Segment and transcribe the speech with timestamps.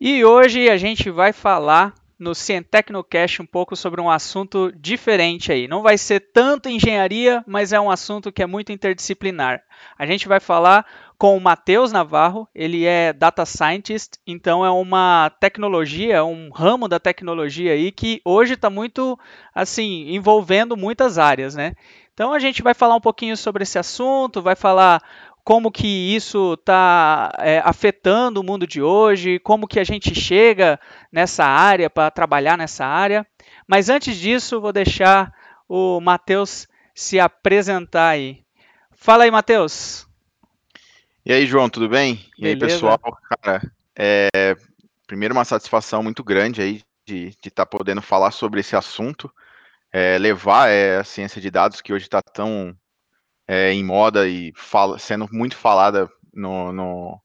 [0.00, 5.66] E hoje a gente vai falar no Cientecnocast um pouco sobre um assunto diferente aí.
[5.66, 9.60] Não vai ser tanto engenharia, mas é um assunto que é muito interdisciplinar.
[9.98, 10.86] A gente vai falar
[11.18, 17.00] com o Matheus Navarro, ele é data scientist, então é uma tecnologia, um ramo da
[17.00, 19.18] tecnologia aí que hoje está muito
[19.52, 21.74] assim envolvendo muitas áreas, né?
[22.14, 25.00] Então a gente vai falar um pouquinho sobre esse assunto, vai falar
[25.48, 30.78] como que isso está é, afetando o mundo de hoje, como que a gente chega
[31.10, 33.26] nessa área para trabalhar nessa área.
[33.66, 35.32] Mas antes disso, vou deixar
[35.66, 38.44] o Matheus se apresentar aí.
[38.94, 40.06] Fala aí, Matheus.
[41.24, 42.26] E aí, João, tudo bem?
[42.36, 42.66] E Beleza.
[42.66, 43.00] aí, pessoal?
[43.42, 44.54] Cara, é,
[45.06, 49.32] primeiro uma satisfação muito grande aí de estar tá podendo falar sobre esse assunto,
[49.90, 52.76] é, levar é, a ciência de dados que hoje está tão
[53.48, 57.20] é, em moda e fala, sendo muito falada no, no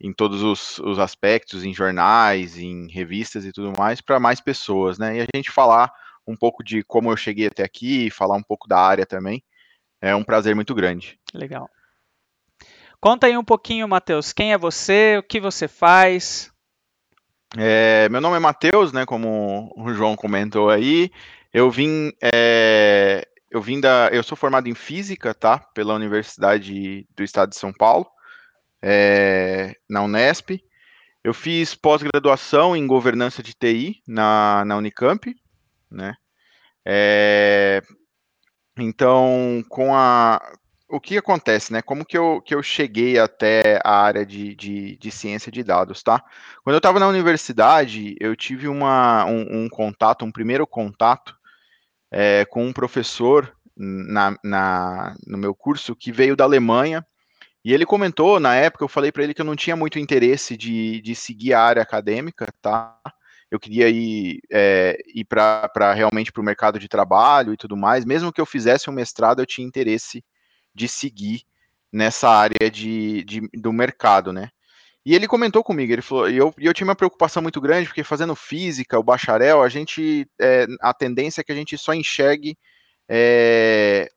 [0.00, 4.98] em todos os, os, aspectos, em jornais, em revistas e tudo mais, para mais pessoas,
[4.98, 5.16] né?
[5.16, 5.90] E a gente falar
[6.24, 9.42] um pouco de como eu cheguei até aqui, falar um pouco da área também,
[10.00, 11.18] é um prazer muito grande.
[11.34, 11.68] Legal.
[13.00, 16.52] Conta aí um pouquinho, Matheus, quem é você, o que você faz?
[17.56, 19.06] É, meu nome é Matheus, né?
[19.06, 21.10] Como o João comentou aí,
[21.52, 24.08] eu vim é, eu vim da.
[24.12, 25.58] Eu sou formado em física, tá?
[25.74, 28.06] Pela Universidade do Estado de São Paulo,
[28.82, 30.62] é, na Unesp.
[31.24, 35.34] Eu fiz pós-graduação em governança de TI na, na Unicamp,
[35.90, 36.14] né?
[36.84, 37.82] É,
[38.78, 40.40] então, com a.
[40.90, 41.82] O que acontece, né?
[41.82, 46.02] Como que eu, que eu cheguei até a área de, de, de ciência de dados,
[46.02, 46.22] tá?
[46.64, 51.37] Quando eu estava na universidade, eu tive uma, um, um contato, um primeiro contato
[52.10, 57.06] é, com um professor na, na, no meu curso que veio da Alemanha.
[57.64, 60.56] E ele comentou, na época, eu falei para ele que eu não tinha muito interesse
[60.56, 62.98] de, de seguir a área acadêmica, tá?
[63.50, 68.04] Eu queria ir, é, ir para realmente para o mercado de trabalho e tudo mais.
[68.04, 70.24] Mesmo que eu fizesse um mestrado, eu tinha interesse
[70.74, 71.42] de seguir
[71.92, 74.50] nessa área de, de do mercado, né?
[75.04, 78.04] E ele comentou comigo, ele falou, e eu, eu tinha uma preocupação muito grande, porque
[78.04, 82.58] fazendo física, o bacharel, a gente, é, a tendência é que a gente só enxergue
[83.08, 84.10] é,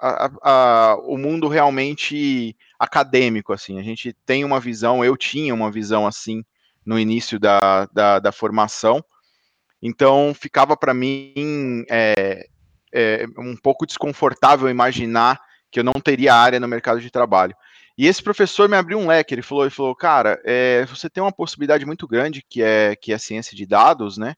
[0.00, 5.70] a, a, o mundo realmente acadêmico, assim, a gente tem uma visão, eu tinha uma
[5.70, 6.44] visão assim,
[6.84, 9.04] no início da, da, da formação,
[9.80, 12.46] então ficava para mim é,
[12.92, 17.54] é, um pouco desconfortável imaginar que eu não teria área no mercado de trabalho.
[17.96, 21.22] E esse professor me abriu um leque, ele falou, ele falou, cara, é, você tem
[21.22, 24.34] uma possibilidade muito grande que é que é a ciência de dados, né?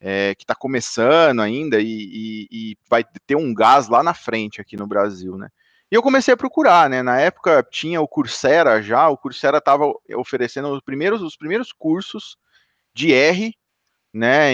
[0.00, 4.60] É, que está começando ainda e, e, e, vai ter um gás lá na frente
[4.60, 5.48] aqui no Brasil, né?
[5.90, 7.02] E eu comecei a procurar, né?
[7.02, 9.84] Na época tinha o Coursera já, o Coursera estava
[10.16, 12.36] oferecendo os primeiros, os primeiros cursos
[12.94, 13.54] de R,
[14.14, 14.52] né,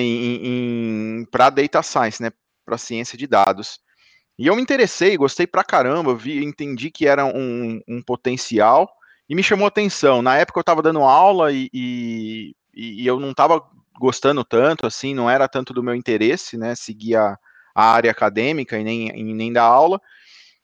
[1.30, 2.30] para data science, né,
[2.64, 3.78] para ciência de dados.
[4.40, 8.90] E eu me interessei, gostei pra caramba, vi, entendi que era um, um potencial
[9.28, 10.22] e me chamou atenção.
[10.22, 13.62] Na época eu estava dando aula e, e, e eu não estava
[13.98, 17.36] gostando tanto, assim, não era tanto do meu interesse, né, seguir a,
[17.74, 20.00] a área acadêmica e nem, e nem da aula.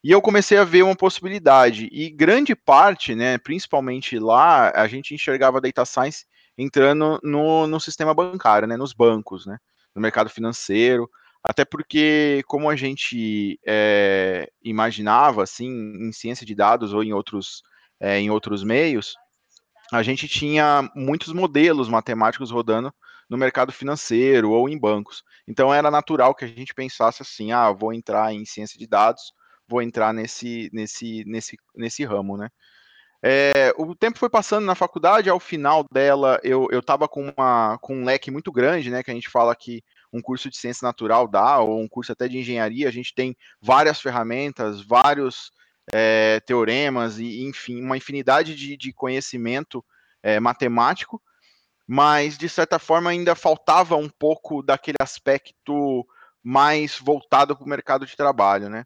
[0.03, 1.87] E eu comecei a ver uma possibilidade.
[1.91, 6.25] E grande parte, né, principalmente lá, a gente enxergava data science
[6.57, 9.59] entrando no, no sistema bancário, né, nos bancos, né,
[9.93, 11.07] no mercado financeiro.
[11.47, 17.63] Até porque, como a gente é, imaginava, assim, em ciência de dados ou em outros,
[18.01, 19.15] é, em outros meios,
[19.93, 22.93] a gente tinha muitos modelos matemáticos rodando
[23.29, 25.23] no mercado financeiro ou em bancos.
[25.47, 29.31] Então era natural que a gente pensasse assim, ah, vou entrar em ciência de dados,
[29.65, 32.49] vou entrar nesse, nesse, nesse, nesse ramo, né?
[33.23, 37.95] É, o tempo foi passando na faculdade, ao final dela eu estava com, uma, com
[37.95, 39.01] um leque muito grande, né?
[39.01, 39.81] Que a gente fala que
[40.11, 43.35] um curso de ciência natural dá, ou um curso até de engenharia, a gente tem
[43.61, 45.51] várias ferramentas, vários
[45.93, 49.83] é, teoremas, e enfim, uma infinidade de, de conhecimento
[50.23, 51.21] é, matemático,
[51.87, 56.05] mas de certa forma ainda faltava um pouco daquele aspecto
[56.43, 58.85] mais voltado para o mercado de trabalho, né?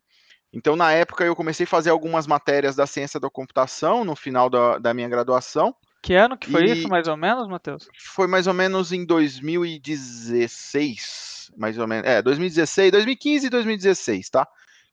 [0.53, 4.49] Então, na época, eu comecei a fazer algumas matérias da ciência da computação no final
[4.49, 5.73] da, da minha graduação.
[6.01, 7.87] Que ano que foi e isso, mais ou menos, Matheus?
[7.99, 12.09] Foi mais ou menos em 2016, mais ou menos.
[12.09, 14.45] É, 2016, 2015 e 2016, tá?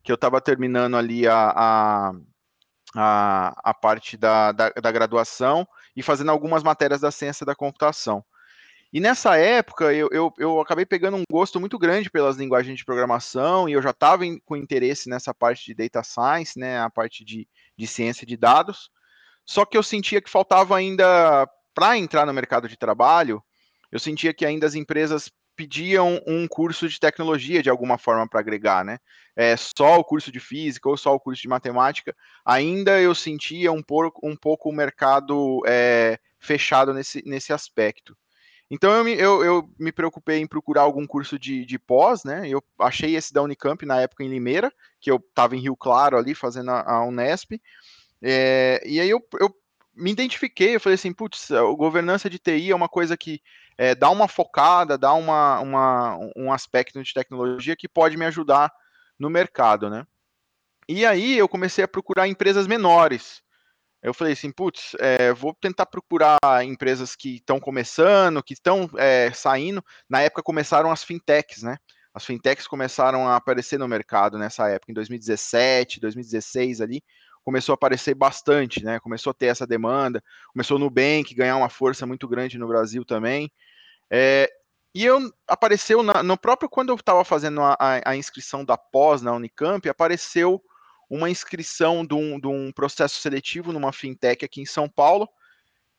[0.02, 2.12] Que eu estava terminando ali a, a,
[2.94, 5.66] a, a parte da, da, da graduação
[5.96, 8.22] e fazendo algumas matérias da ciência da computação.
[8.92, 12.84] E nessa época eu, eu, eu, acabei pegando um gosto muito grande pelas linguagens de
[12.84, 17.22] programação e eu já estava com interesse nessa parte de data science, né, a parte
[17.22, 17.46] de,
[17.76, 18.90] de ciência de dados.
[19.48, 23.42] Só que eu sentia que faltava ainda para entrar no mercado de trabalho,
[23.90, 28.40] eu sentia que ainda as empresas pediam um curso de tecnologia de alguma forma para
[28.40, 28.98] agregar, né?
[29.34, 32.14] É, só o curso de física ou só o curso de matemática,
[32.44, 38.14] ainda eu sentia um, por, um pouco o mercado é, fechado nesse, nesse aspecto.
[38.70, 42.46] Então eu me, eu, eu me preocupei em procurar algum curso de, de pós, né?
[42.46, 46.18] Eu achei esse da Unicamp na época em Limeira, que eu estava em Rio Claro
[46.18, 47.58] ali fazendo a, a Unesp.
[48.22, 49.54] É, e aí eu, eu
[49.94, 53.40] me identifiquei, eu falei assim, putz, a governança de TI é uma coisa que
[53.76, 58.72] é, dá uma focada, dá uma, uma, um aspecto de tecnologia que pode me ajudar
[59.18, 60.06] no mercado, né?
[60.88, 63.42] E aí eu comecei a procurar empresas menores,
[64.02, 69.32] eu falei assim, putz, é, vou tentar procurar empresas que estão começando, que estão é,
[69.32, 69.84] saindo.
[70.08, 71.76] Na época começaram as fintechs, né?
[72.14, 77.02] As fintechs começaram a aparecer no mercado nessa época, em 2017, 2016 ali,
[77.48, 79.00] começou a aparecer bastante, né?
[79.00, 80.22] Começou a ter essa demanda,
[80.52, 83.50] começou o Nubank ganhar uma força muito grande no Brasil também.
[84.10, 84.52] É,
[84.94, 88.76] e eu apareceu na, no próprio quando eu estava fazendo a, a, a inscrição da
[88.76, 90.62] pós na Unicamp, apareceu
[91.08, 95.26] uma inscrição de um, de um processo seletivo numa fintech aqui em São Paulo,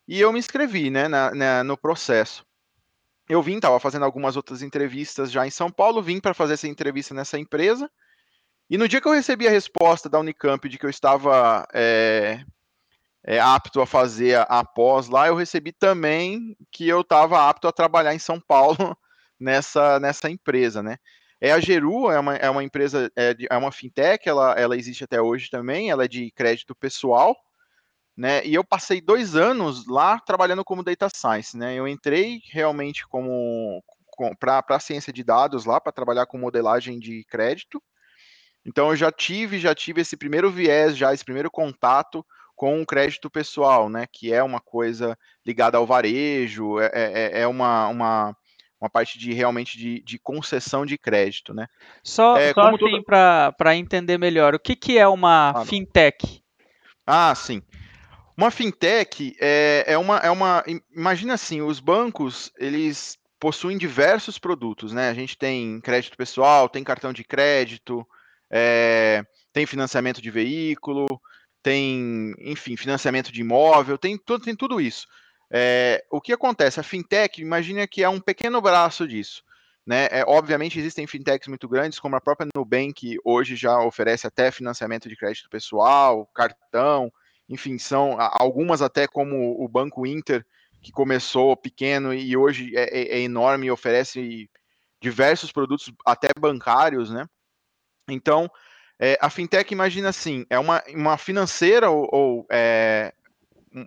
[0.08, 2.46] e eu me inscrevi né, na, na, no processo.
[3.28, 6.68] Eu vim, estava fazendo algumas outras entrevistas já em São Paulo, vim para fazer essa
[6.68, 7.90] entrevista nessa empresa,
[8.70, 12.44] e no dia que eu recebi a resposta da Unicamp de que eu estava é,
[13.24, 17.68] é, apto a fazer a, a pós lá, eu recebi também que eu estava apto
[17.68, 18.78] a trabalhar em São Paulo
[19.40, 20.98] nessa, nessa empresa, né?
[21.42, 24.76] É a Geru, é uma, é uma empresa, é, de, é uma fintech, ela, ela
[24.76, 27.36] existe até hoje também, ela é de crédito pessoal,
[28.16, 28.46] né?
[28.46, 31.76] E eu passei dois anos lá trabalhando como data science, né?
[31.76, 37.00] Eu entrei realmente como com, para a ciência de dados lá para trabalhar com modelagem
[37.00, 37.82] de crédito.
[38.66, 42.26] Então eu já tive, já tive esse primeiro viés, já esse primeiro contato
[42.56, 44.06] com o crédito pessoal, né?
[44.12, 48.36] Que é uma coisa ligada ao varejo, é, é, é uma, uma
[48.80, 51.68] uma parte de realmente de, de concessão de crédito, né?
[52.04, 53.52] Só, é, só assim, toda...
[53.52, 56.42] para entender melhor, o que, que é uma ah, fintech?
[57.06, 57.62] Ah, sim.
[58.38, 60.64] Uma fintech é, é, uma, é uma.
[60.96, 65.10] Imagina assim, os bancos, eles possuem diversos produtos, né?
[65.10, 68.08] A gente tem crédito pessoal, tem cartão de crédito,
[68.52, 69.24] é,
[69.54, 71.08] tem financiamento de veículo,
[71.62, 75.08] tem, enfim, financiamento de imóvel, tem, tudo, tem tudo isso.
[75.52, 76.80] É, o que acontece?
[76.80, 79.44] A fintech, imagina que é um pequeno braço disso.
[79.86, 80.08] Né?
[80.12, 84.52] É, obviamente existem fintechs muito grandes, como a própria Nubank, que hoje já oferece até
[84.52, 87.12] financiamento de crédito pessoal, cartão,
[87.50, 90.46] enfim, são algumas até como o Banco Inter,
[90.82, 94.50] que começou pequeno e hoje é, é, é enorme e oferece
[95.02, 97.26] diversos produtos, até bancários, né?
[98.12, 98.50] Então,
[99.00, 103.14] é, a fintech, imagina assim, é uma, uma financeira ou, ou é,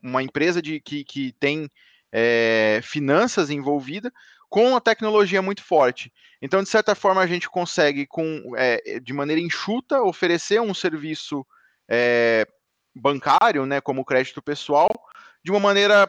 [0.03, 1.69] uma empresa de, que, que tem
[2.11, 4.13] é, finanças envolvida
[4.49, 6.13] com uma tecnologia muito forte.
[6.41, 11.47] Então, de certa forma, a gente consegue, com, é, de maneira enxuta, oferecer um serviço
[11.89, 12.47] é,
[12.95, 14.91] bancário, né, como crédito pessoal,
[15.43, 16.07] de uma maneira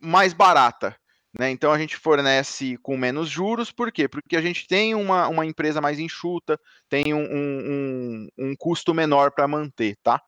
[0.00, 0.96] mais barata.
[1.36, 1.50] Né?
[1.50, 4.08] Então a gente fornece com menos juros, por quê?
[4.08, 6.58] Porque a gente tem uma, uma empresa mais enxuta,
[6.88, 10.20] tem um, um, um custo menor para manter, tá?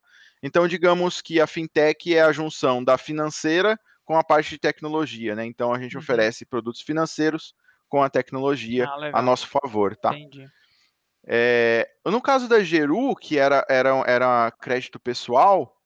[0.42, 5.34] Então, digamos que a fintech é a junção da financeira com a parte de tecnologia,
[5.34, 5.44] né?
[5.44, 6.02] Então, a gente uhum.
[6.02, 7.54] oferece produtos financeiros
[7.88, 10.16] com a tecnologia ah, a nosso favor, tá?
[10.16, 10.48] Entendi.
[11.26, 15.76] É, no caso da Geru, que era, era, era crédito pessoal,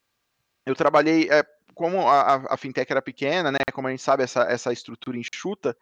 [0.64, 1.44] eu trabalhei, é,
[1.74, 3.58] como a, a, fintech era pequena, né?
[3.72, 5.76] Como a gente sabe, essa, essa estrutura enxuta,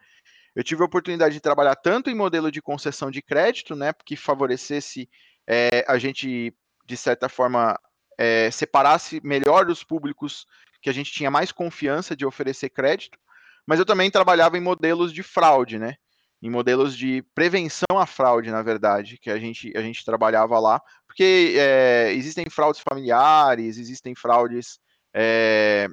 [0.55, 3.93] eu tive a oportunidade de trabalhar tanto em modelo de concessão de crédito, né?
[4.05, 5.09] Que favorecesse
[5.47, 7.79] é, a gente, de certa forma,
[8.19, 10.47] é, separasse melhor os públicos
[10.81, 13.19] que a gente tinha mais confiança de oferecer crédito,
[13.67, 15.95] mas eu também trabalhava em modelos de fraude, né?
[16.43, 20.83] Em modelos de prevenção à fraude, na verdade, que a gente, a gente trabalhava lá,
[21.07, 24.81] porque é, existem fraudes familiares, existem fraudes
[25.15, 25.89] é,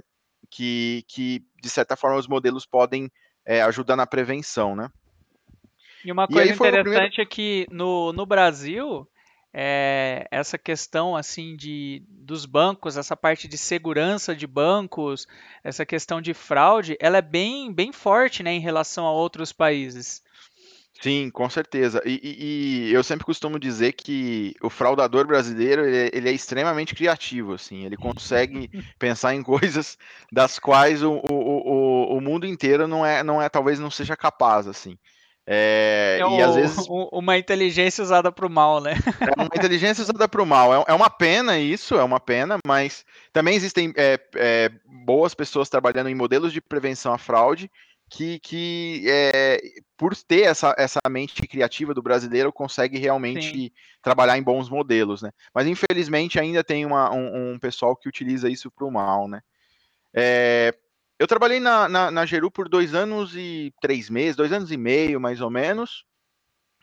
[0.50, 3.12] que, que, de certa forma, os modelos podem
[3.46, 4.90] é, ajudar na prevenção, né?
[6.04, 7.22] E uma coisa e interessante primeiro...
[7.22, 9.08] é que no, no Brasil,
[9.54, 15.28] é, essa questão assim de dos bancos, essa parte de segurança de bancos,
[15.64, 20.24] essa questão de fraude, ela é bem, bem forte né, em relação a outros países.
[21.02, 22.02] Sim, com certeza.
[22.06, 26.34] E, e, e eu sempre costumo dizer que o fraudador brasileiro ele, é, ele é
[26.34, 27.86] extremamente criativo, assim.
[27.86, 29.98] Ele consegue pensar em coisas
[30.32, 34.18] das quais o, o, o, o mundo inteiro não é, não é, talvez não seja
[34.18, 34.98] capaz, assim.
[35.52, 38.94] É, é e às vezes uma inteligência usada para o mal, né?
[39.20, 40.76] É uma inteligência usada para o mal.
[40.76, 44.70] É, é, uma pena isso, é uma pena, mas também existem é, é,
[45.06, 47.72] boas pessoas trabalhando em modelos de prevenção à fraude
[48.10, 49.62] que, que é,
[49.96, 53.72] por ter essa, essa mente criativa do brasileiro, consegue realmente Sim.
[54.02, 55.32] trabalhar em bons modelos, né?
[55.54, 59.42] Mas infelizmente ainda tem uma, um, um pessoal que utiliza isso para o mal, né?
[60.14, 60.74] É,
[61.20, 64.78] eu trabalhei na, na, na Geru por dois anos e três meses, dois anos e
[64.78, 66.04] meio, mais ou menos.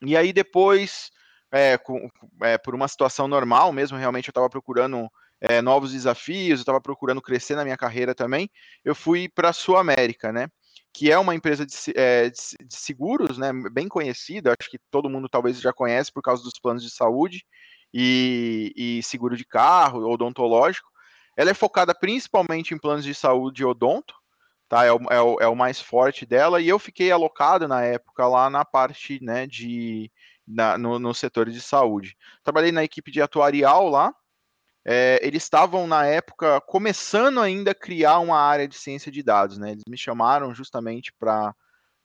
[0.02, 1.10] E aí depois,
[1.50, 2.08] é, com,
[2.42, 6.80] é, por uma situação normal mesmo, realmente eu estava procurando é, novos desafios, eu estava
[6.80, 8.48] procurando crescer na minha carreira também.
[8.84, 10.48] Eu fui para a Sul América, né?
[10.96, 12.38] Que é uma empresa de, é, de,
[12.70, 13.52] seguros, né?
[13.70, 17.44] Bem conhecida, acho que todo mundo talvez já conhece por causa dos planos de saúde
[17.92, 20.88] e, e seguro de carro, odontológico.
[21.36, 24.14] Ela é focada principalmente em planos de saúde odonto,
[24.70, 24.86] tá?
[24.86, 28.26] É o, é, o, é o mais forte dela, e eu fiquei alocado na época
[28.26, 30.10] lá na parte, né, de,
[30.48, 32.16] na, no, no setor de saúde.
[32.42, 34.14] Trabalhei na equipe de atuarial lá,
[34.88, 39.58] é, eles estavam na época começando ainda a criar uma área de ciência de dados,
[39.58, 39.72] né?
[39.72, 41.52] Eles me chamaram justamente para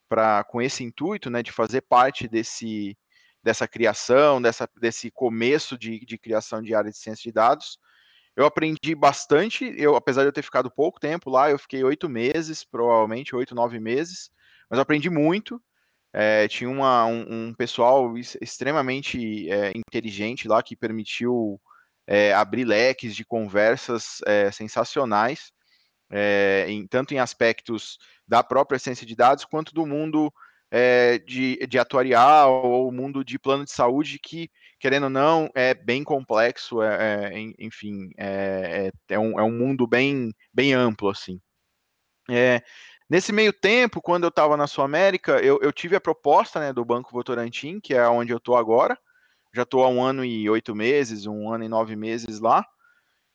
[0.10, 2.98] para com esse intuito, né, de fazer parte desse
[3.44, 7.80] dessa criação, dessa, desse começo de, de criação de área de ciência de dados.
[8.36, 12.10] Eu aprendi bastante, eu, apesar de eu ter ficado pouco tempo lá, eu fiquei oito
[12.10, 14.30] meses, provavelmente, oito, nove meses,
[14.70, 15.62] mas eu aprendi muito.
[16.14, 21.60] É, tinha uma, um, um, pessoal extremamente é, inteligente lá que permitiu
[22.12, 25.54] é, abrir leques de conversas é, sensacionais,
[26.12, 30.30] é, em, tanto em aspectos da própria ciência de dados quanto do mundo
[30.70, 35.74] é, de, de atuarial ou mundo de plano de saúde que, querendo ou não, é
[35.74, 41.40] bem complexo, é, enfim, é, um, é um mundo bem, bem amplo, assim.
[43.10, 46.74] Nesse meio tempo, quando eu estava na Sul América, eu, eu, tive a proposta né,
[46.74, 48.98] do Banco Votorantim, que é onde eu estou agora,
[49.54, 52.66] já estou há um ano e oito meses, um ano e nove meses lá.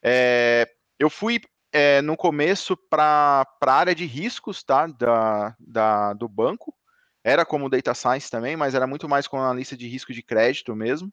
[0.02, 0.66] É,
[0.98, 1.40] eu fui
[1.72, 6.74] é, no começo para a área de riscos tá, da, da, do banco,
[7.22, 10.74] era como data science também, mas era muito mais com analista de risco de crédito
[10.74, 11.12] mesmo.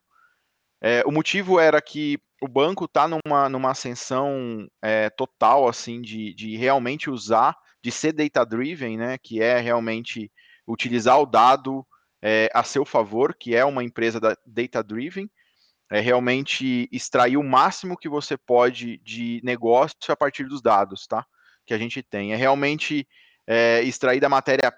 [0.82, 6.34] É, o motivo era que o banco está numa, numa ascensão é, total, assim, de,
[6.34, 10.32] de realmente usar, de ser data-driven, né, que é realmente
[10.68, 11.86] utilizar o dado
[12.26, 15.30] é, a seu favor, que é uma empresa data-driven,
[15.92, 21.26] é realmente extrair o máximo que você pode de negócio a partir dos dados, tá?
[21.66, 22.32] Que a gente tem.
[22.32, 23.06] É realmente
[23.46, 24.74] é, extrair da matéria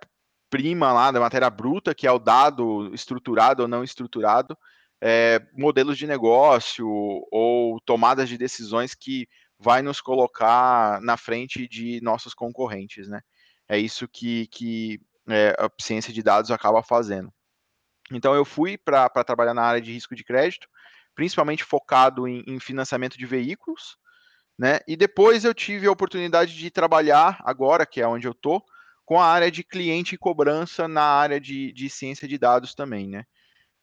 [0.50, 4.58] prima lá, da matéria bruta, que é o dado estruturado ou não estruturado,
[5.00, 6.88] é, modelos de negócio
[7.32, 9.28] ou tomadas de decisões que
[9.60, 13.22] vai nos colocar na frente de nossos concorrentes, né?
[13.70, 15.00] É isso que, que
[15.30, 17.32] é, a ciência de dados acaba fazendo.
[18.12, 20.68] Então eu fui para trabalhar na área de risco de crédito,
[21.16, 23.98] principalmente focado em, em financiamento de veículos,
[24.58, 24.80] né?
[24.88, 28.64] E depois eu tive a oportunidade de trabalhar agora, que é onde eu estou,
[29.06, 33.08] com a área de cliente e cobrança na área de, de ciência de dados também,
[33.08, 33.24] né?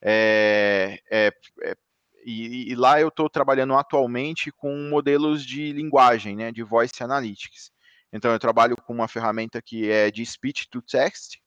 [0.01, 1.77] É, é, é,
[2.25, 7.71] e, e, lá eu estou trabalhando atualmente com modelos de linguagem, né, de voice analytics.
[8.13, 11.39] Então eu trabalho com uma ferramenta que é de speech to text,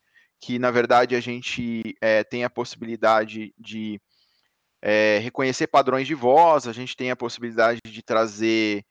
[0.46, 4.00] que na verdade a gente é, tem a possibilidade de
[4.80, 8.86] é, reconhecer padrões de voz, a gente tem a possibilidade de trazer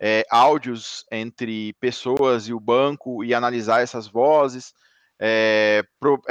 [0.00, 4.72] é, áudios entre pessoas e o banco e analisar essas vozes,
[5.98, 6.22] pro,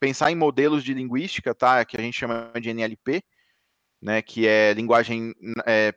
[0.00, 1.84] pensar em modelos de linguística, tá?
[1.84, 3.22] Que a gente chama de NLP,
[4.00, 4.22] né?
[4.22, 5.34] Que é linguagem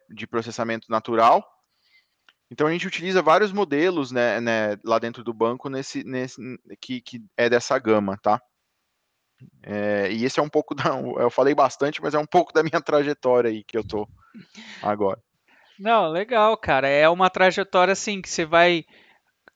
[0.10, 1.44] de processamento natural.
[2.50, 6.42] Então a gente utiliza vários modelos, né, né lá dentro do banco nesse, nesse
[6.80, 8.42] que, que é dessa gama, tá?
[9.64, 10.84] É, e esse é um pouco da.
[11.22, 14.08] Eu falei bastante, mas é um pouco da minha trajetória aí que eu tô
[14.82, 15.22] agora.
[15.80, 16.88] Não, legal, cara.
[16.88, 18.84] É uma trajetória assim que você vai.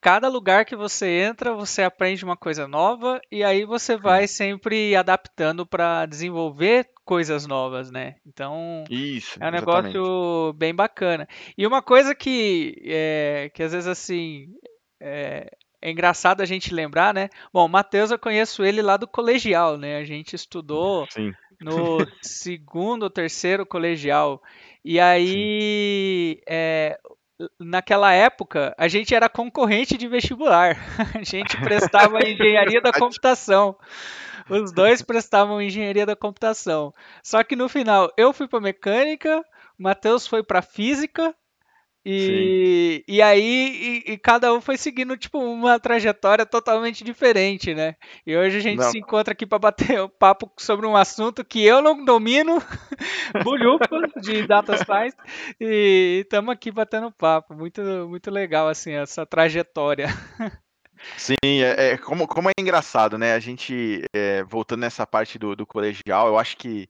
[0.00, 4.96] Cada lugar que você entra, você aprende uma coisa nova e aí você vai sempre
[4.96, 8.16] adaptando para desenvolver coisas novas, né?
[8.26, 9.94] Então Isso, é um exatamente.
[9.94, 11.28] negócio bem bacana.
[11.56, 14.48] E uma coisa que, é, que às vezes assim
[15.00, 17.28] é, é engraçado a gente lembrar, né?
[17.52, 19.96] Bom, o Matheus eu conheço ele lá do colegial, né?
[19.96, 21.32] A gente estudou Sim.
[21.60, 24.40] no segundo ou terceiro colegial.
[24.84, 26.98] E aí, é,
[27.58, 30.76] naquela época, a gente era concorrente de vestibular.
[31.18, 33.76] A gente prestava engenharia da computação.
[34.48, 36.92] Os dois prestavam engenharia da computação.
[37.22, 39.40] Só que no final, eu fui para mecânica,
[39.78, 41.34] o Matheus foi para física,
[42.04, 47.94] E, e aí, e, e cada um foi seguindo, tipo, uma trajetória totalmente diferente, né?
[48.26, 48.90] E hoje a gente Não.
[48.90, 52.60] se encontra aqui para bater um papo sobre um assunto que eu não domino,
[53.44, 55.16] bulhufas de data science,
[55.60, 57.54] e estamos aqui batendo papo.
[57.54, 60.08] Muito, muito legal, assim, essa trajetória.
[61.16, 63.34] Sim, é, é como, como é engraçado, né?
[63.34, 66.88] A gente, é, voltando nessa parte do, do colegial, eu acho que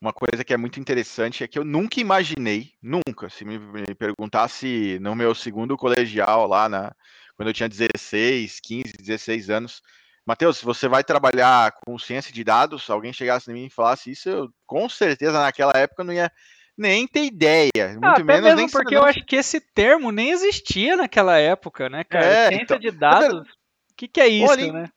[0.00, 3.94] uma coisa que é muito interessante é que eu nunca imaginei, nunca, se me, me
[3.94, 6.94] perguntasse no meu segundo colegial lá, na,
[7.36, 9.82] quando eu tinha 16, 15, 16 anos,
[10.24, 14.28] Matheus, você vai trabalhar com ciência de dados, alguém chegasse em mim e falasse isso,
[14.28, 16.30] eu com certeza naquela época não ia
[16.76, 20.12] nem ter ideia, muito Ah, até menos mesmo nem porque eu acho que esse termo
[20.12, 22.24] nem existia naquela época, né, cara?
[22.24, 24.90] É, Ciência então, de dados, o que, que é isso, Olha, né?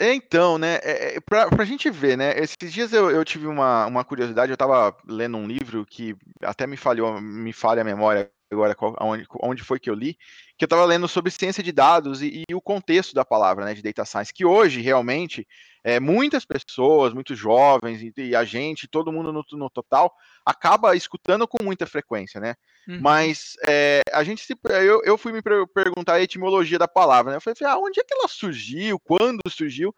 [0.00, 3.46] É, Então, né, é, é, pra, pra gente ver, né, esses dias eu, eu tive
[3.46, 7.84] uma, uma curiosidade, eu tava lendo um livro que até me falhou, me falha a
[7.84, 10.16] memória agora qual, onde, onde foi que eu li,
[10.56, 13.74] que eu tava lendo sobre ciência de dados e, e o contexto da palavra, né,
[13.74, 15.46] de data science, que hoje, realmente,
[15.84, 20.12] é, muitas pessoas, muitos jovens e, e a gente, todo mundo no, no total,
[20.44, 22.54] acaba escutando com muita frequência, né,
[22.88, 23.00] Uhum.
[23.02, 27.32] mas é, a gente se, eu, eu fui me per- perguntar a etimologia da palavra,
[27.32, 27.36] né?
[27.36, 28.98] Eu falei, ah, onde é que ela surgiu?
[28.98, 29.94] Quando surgiu?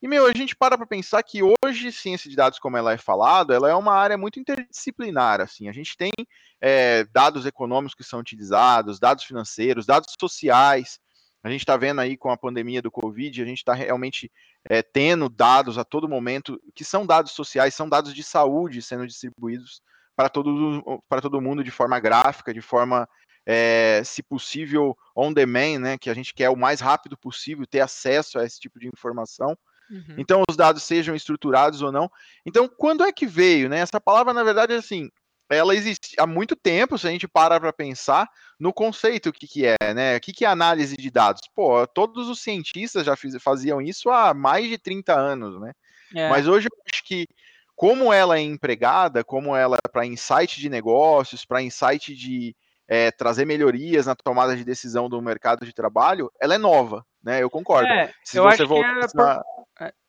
[0.00, 2.98] E, meu, a gente para para pensar que hoje ciência de dados, como ela é
[2.98, 5.68] falada, ela é uma área muito interdisciplinar, assim.
[5.68, 6.12] A gente tem
[6.60, 11.00] é, dados econômicos que são utilizados, dados financeiros, dados sociais.
[11.42, 14.30] A gente está vendo aí com a pandemia do Covid, a gente está realmente
[14.68, 19.06] é, tendo dados a todo momento que são dados sociais, são dados de saúde sendo
[19.06, 19.82] distribuídos
[20.14, 23.08] para todo, para todo mundo de forma gráfica, de forma,
[23.46, 25.98] é, se possível, on demand, né?
[25.98, 29.56] Que a gente quer o mais rápido possível ter acesso a esse tipo de informação.
[29.90, 30.14] Uhum.
[30.18, 32.10] Então, os dados sejam estruturados ou não.
[32.44, 33.78] Então, quando é que veio, né?
[33.78, 35.10] Essa palavra, na verdade, assim,
[35.50, 38.28] ela existe há muito tempo, se a gente para para pensar
[38.60, 40.16] no conceito, o que, que é, né?
[40.16, 41.42] O que, que é análise de dados?
[41.54, 45.72] Pô, todos os cientistas já fiz, faziam isso há mais de 30 anos, né?
[46.14, 46.28] É.
[46.28, 47.26] Mas hoje eu acho que,
[47.74, 52.54] como ela é empregada, como ela é para insight de negócios, para insight de
[52.86, 57.42] é, trazer melhorias na tomada de decisão do mercado de trabalho, ela é nova, né?
[57.42, 57.88] Eu concordo.
[57.88, 59.44] É, Se eu você acho que é por, na...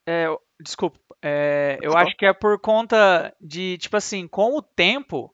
[0.06, 0.26] é,
[0.60, 5.32] desculpa, é, eu acho que é por conta de, tipo assim, com o tempo,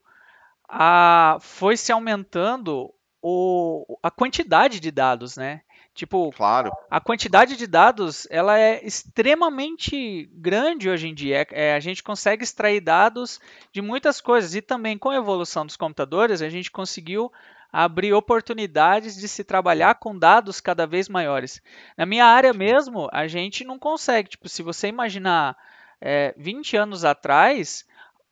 [0.68, 5.62] a, foi se aumentando o, a quantidade de dados, né?
[5.94, 11.46] Tipo, Claro, a quantidade de dados ela é extremamente grande hoje em dia.
[11.50, 13.40] É, a gente consegue extrair dados
[13.72, 17.32] de muitas coisas e também com a evolução dos computadores a gente conseguiu
[17.78, 21.60] abrir oportunidades de se trabalhar com dados cada vez maiores.
[21.94, 24.30] Na minha área mesmo a gente não consegue.
[24.30, 25.54] Tipo, se você imaginar
[26.00, 27.84] é, 20 anos atrás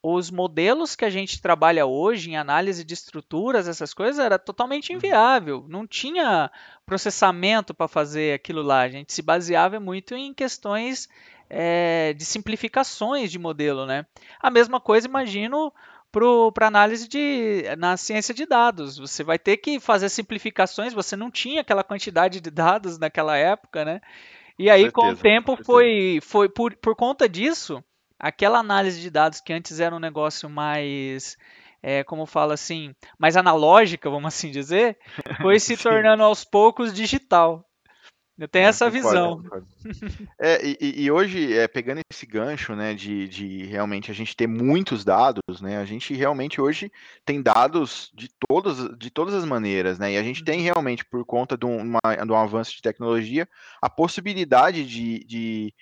[0.02, 4.94] os modelos que a gente trabalha hoje em análise de estruturas, essas coisas, era totalmente
[4.94, 5.66] inviável.
[5.68, 6.50] Não tinha
[6.86, 8.80] processamento para fazer aquilo lá.
[8.80, 11.06] A gente se baseava muito em questões
[11.50, 14.06] é, de simplificações de modelo, né?
[14.40, 15.70] A mesma coisa, imagino,
[16.52, 18.98] para análise de na ciência de dados.
[18.98, 20.92] Você vai ter que fazer simplificações.
[20.92, 24.00] Você não tinha aquela quantidade de dados naquela época, né?
[24.58, 25.66] E aí, com o certeza, tempo, certeza.
[25.66, 27.82] foi, foi por, por conta disso
[28.18, 31.36] aquela análise de dados que antes era um negócio mais,
[31.82, 34.96] é, como fala assim, mais analógica, vamos assim dizer,
[35.42, 37.68] foi se tornando aos poucos digital.
[38.36, 39.42] Eu tenho É, essa concordo, visão.
[39.42, 39.66] concordo.
[40.40, 44.48] É, e, e- hoje, é, pegando esse gancho, né, de, de realmente a gente ter
[44.48, 46.90] muitos dados, né, a gente realmente hoje
[47.24, 51.24] tem dados de todas, de todas as maneiras, né, e a gente tem realmente, por
[51.24, 53.48] conta de, uma, de um avanço de tecnologia,
[53.80, 55.74] a possibilidade de, de,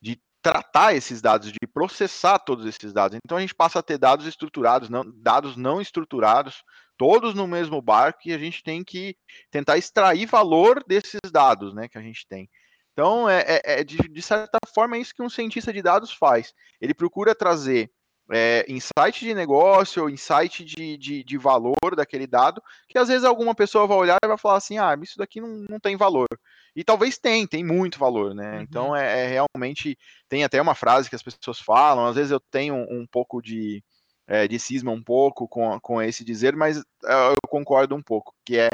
[0.00, 3.16] de tratar esses dados, de processar todos esses dados.
[3.24, 6.64] Então a gente passa a ter dados estruturados, não, dados não estruturados,
[6.96, 9.16] todos no mesmo barco, e a gente tem que
[9.50, 12.48] tentar extrair valor desses dados, né, que a gente tem.
[12.92, 16.12] Então, é, é- é de, de certa forma, é isso que um cientista de dados
[16.12, 16.52] faz.
[16.80, 17.90] Ele procura trazer
[18.30, 23.54] é, insight de negócio, insight de, de, de valor daquele dado, que às vezes alguma
[23.54, 26.28] pessoa vai olhar e vai falar assim, ah, isso daqui não, não tem valor.
[26.74, 28.56] E talvez tem, tem muito valor, né?
[28.56, 28.60] Uhum.
[28.62, 32.40] Então, é, é realmente, tem até uma frase que as pessoas falam, às vezes eu
[32.40, 33.82] tenho um, um pouco de,
[34.26, 38.34] é, de cisma um pouco com, com esse dizer, mas é, eu concordo um pouco,
[38.44, 38.70] que é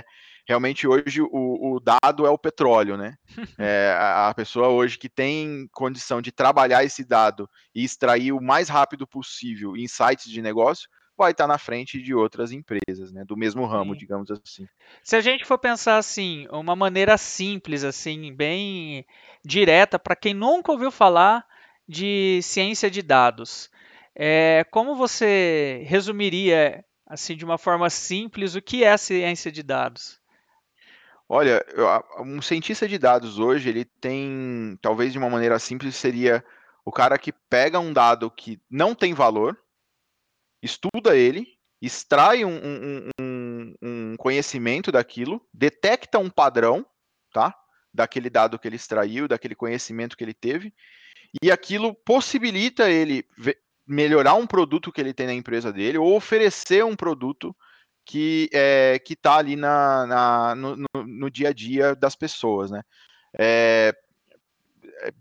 [0.46, 3.16] realmente hoje o, o dado é o petróleo, né?
[3.61, 8.40] É, a, a pessoa hoje que tem condição de trabalhar esse dado e extrair o
[8.40, 13.24] mais rápido possível insights de negócio, vai estar na frente de outras empresas, né?
[13.26, 13.98] Do mesmo ramo, Sim.
[13.98, 14.68] digamos assim.
[15.02, 19.04] Se a gente for pensar assim, uma maneira simples, assim, bem
[19.44, 21.44] direta, para quem nunca ouviu falar
[21.88, 23.68] de ciência de dados,
[24.18, 30.20] é, como você resumiria assim, de uma forma simples, o que é ciência de dados?
[31.26, 31.64] Olha,
[32.20, 36.44] um cientista de dados hoje, ele tem, talvez de uma maneira simples, seria
[36.85, 39.59] o cara que pega um dado que não tem valor,
[40.62, 41.46] estuda ele,
[41.81, 46.85] extrai um, um, um, um conhecimento daquilo, detecta um padrão,
[47.33, 47.54] tá?
[47.92, 50.74] Daquele dado que ele extraiu, daquele conhecimento que ele teve,
[51.42, 53.24] e aquilo possibilita ele
[53.88, 57.57] melhorar um produto que ele tem na empresa dele ou oferecer um produto
[58.05, 62.70] que é, que está ali na, na no, no, no, dia a dia das pessoas,
[62.70, 62.83] né?
[63.38, 63.94] É,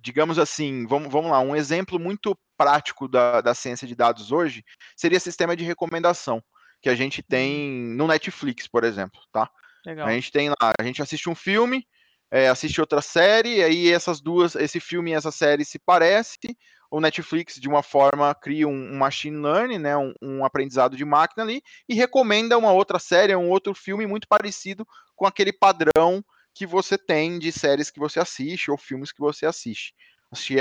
[0.02, 4.64] digamos assim, vamos, vamos lá, um exemplo muito prático da, da ciência de dados hoje
[4.96, 6.44] seria sistema de recomendação
[6.82, 7.96] que a gente tem uhum.
[7.96, 9.50] no Netflix, por exemplo, tá?
[9.86, 10.08] Legal.
[10.08, 11.86] A gente tem lá, a gente assiste um filme,
[12.30, 16.56] é, assiste outra série, aí essas duas, esse filme e essa série se parecem,
[16.90, 21.04] o Netflix, de uma forma, cria um, um machine learning, né, um, um, aprendizado de
[21.04, 26.24] máquina ali, e recomenda uma outra série, um outro filme muito parecido com aquele padrão
[26.54, 29.94] que você tem de séries que você assiste ou filmes que você assiste.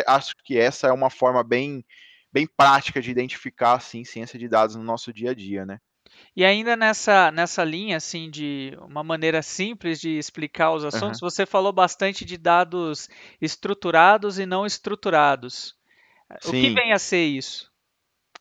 [0.06, 1.84] Acho que essa é uma forma bem,
[2.32, 5.78] bem prática de identificar assim, ciência de dados no nosso dia a dia, né?
[6.34, 11.28] E ainda nessa, nessa linha, assim, de uma maneira simples de explicar os assuntos, uhum.
[11.28, 13.08] você falou bastante de dados
[13.40, 15.74] estruturados e não estruturados.
[16.40, 16.48] Sim.
[16.48, 17.70] O que vem a ser isso?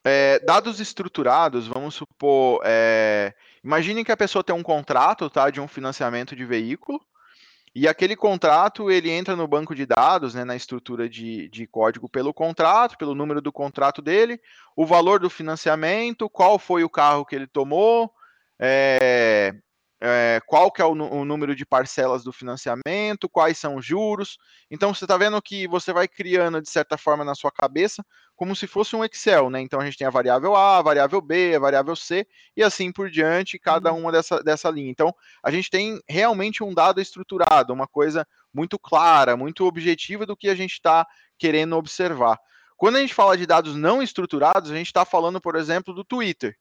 [0.03, 5.59] É, dados estruturados, vamos supor, é, imagine que a pessoa tem um contrato tá, de
[5.59, 7.01] um financiamento de veículo,
[7.73, 12.07] e aquele contrato, ele entra no banco de dados, né, na estrutura de, de código
[12.07, 14.39] pelo contrato, pelo número do contrato dele,
[14.75, 18.13] o valor do financiamento, qual foi o carro que ele tomou,
[18.59, 19.55] é,
[20.01, 24.37] é, qual que é o, o, número de parcelas do financiamento, quais são os juros.
[24.69, 28.03] Então você está vendo que você vai criando de certa forma na sua cabeça
[28.35, 29.61] como se fosse um Excel, né?
[29.61, 32.91] Então a gente tem a variável A, a variável B, a variável C e assim
[32.91, 34.01] por diante, cada uhum.
[34.01, 34.91] uma dessa, dessa linha.
[34.91, 40.35] Então a gente tem realmente um dado estruturado, uma coisa muito clara, muito objetiva do
[40.35, 41.05] que a gente está
[41.37, 42.37] querendo observar.
[42.77, 46.03] Quando a gente fala de dados não estruturados, a gente está falando, por exemplo, do
[46.03, 46.57] Twitter.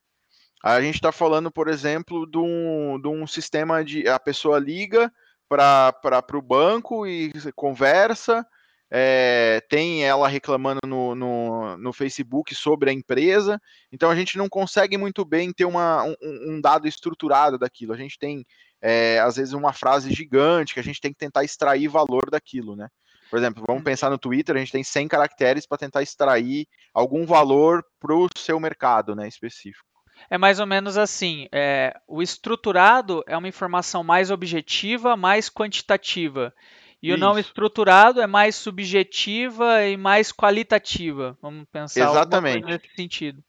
[0.64, 5.12] A gente está falando, por exemplo, de um, de um sistema de a pessoa liga
[5.46, 5.92] para
[6.32, 8.46] o banco e conversa,
[8.90, 13.60] é, tem ela reclamando no, no, no, Facebook sobre a empresa,
[13.92, 17.92] então a gente não consegue muito bem ter uma, um, um dado estruturado daquilo.
[17.92, 18.42] A gente tem,
[18.80, 22.74] é, às vezes, uma frase gigante que a gente tem que tentar extrair valor daquilo,
[22.74, 22.88] né?
[23.28, 23.84] Por exemplo, vamos uhum.
[23.84, 28.28] pensar no Twitter, a gente tem 100 caracteres para tentar extrair algum valor para o
[28.34, 29.93] seu mercado né, específico.
[30.30, 36.54] É mais ou menos assim: é, o estruturado é uma informação mais objetiva, mais quantitativa.
[37.02, 37.16] E Isso.
[37.16, 41.36] o não estruturado é mais subjetiva e mais qualitativa.
[41.42, 42.64] Vamos pensar Exatamente.
[42.64, 43.44] nesse sentido.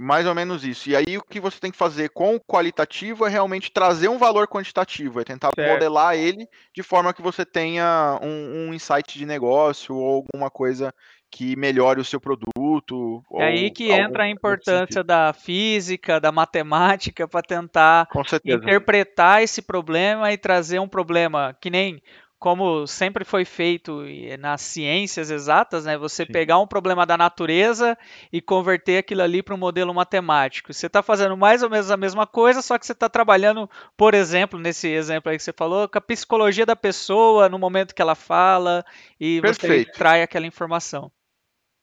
[0.00, 0.88] Mais ou menos isso.
[0.88, 4.16] E aí o que você tem que fazer com o qualitativo é realmente trazer um
[4.16, 5.72] valor quantitativo, é tentar certo.
[5.72, 10.94] modelar ele de forma que você tenha um, um, insight de negócio ou alguma coisa
[11.30, 13.22] que melhore o seu produto.
[13.34, 18.08] É aí que entra a importância da física, da matemática para tentar
[18.44, 22.02] interpretar esse problema e trazer um problema que nem
[22.38, 24.04] como sempre foi feito
[24.38, 25.98] nas ciências exatas, né?
[25.98, 26.32] Você Sim.
[26.32, 27.98] pegar um problema da natureza
[28.32, 30.72] e converter aquilo ali para um modelo matemático.
[30.72, 34.14] Você está fazendo mais ou menos a mesma coisa, só que você está trabalhando, por
[34.14, 38.02] exemplo, nesse exemplo aí que você falou, com a psicologia da pessoa no momento que
[38.02, 38.84] ela fala
[39.18, 39.86] e Perfeito.
[39.86, 41.10] você trai aquela informação.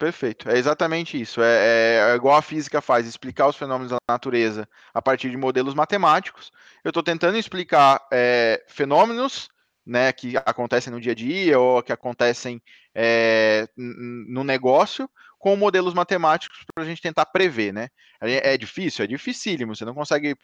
[0.06, 1.42] Perfeito, é exatamente isso.
[1.42, 5.38] É, é, é, igual a física faz, explicar os fenômenos da natureza a partir de
[5.38, 6.52] modelos matemáticos.
[6.84, 9.50] Eu estou tentando explicar é, fenômenos
[9.84, 12.62] né, que acontecem no dia a dia ou que acontecem
[12.94, 17.88] é, no negócio com modelos matemáticos para a gente tentar prever, né?
[18.22, 19.06] É, é difícil?
[19.06, 20.38] É dificílimo, você não consegue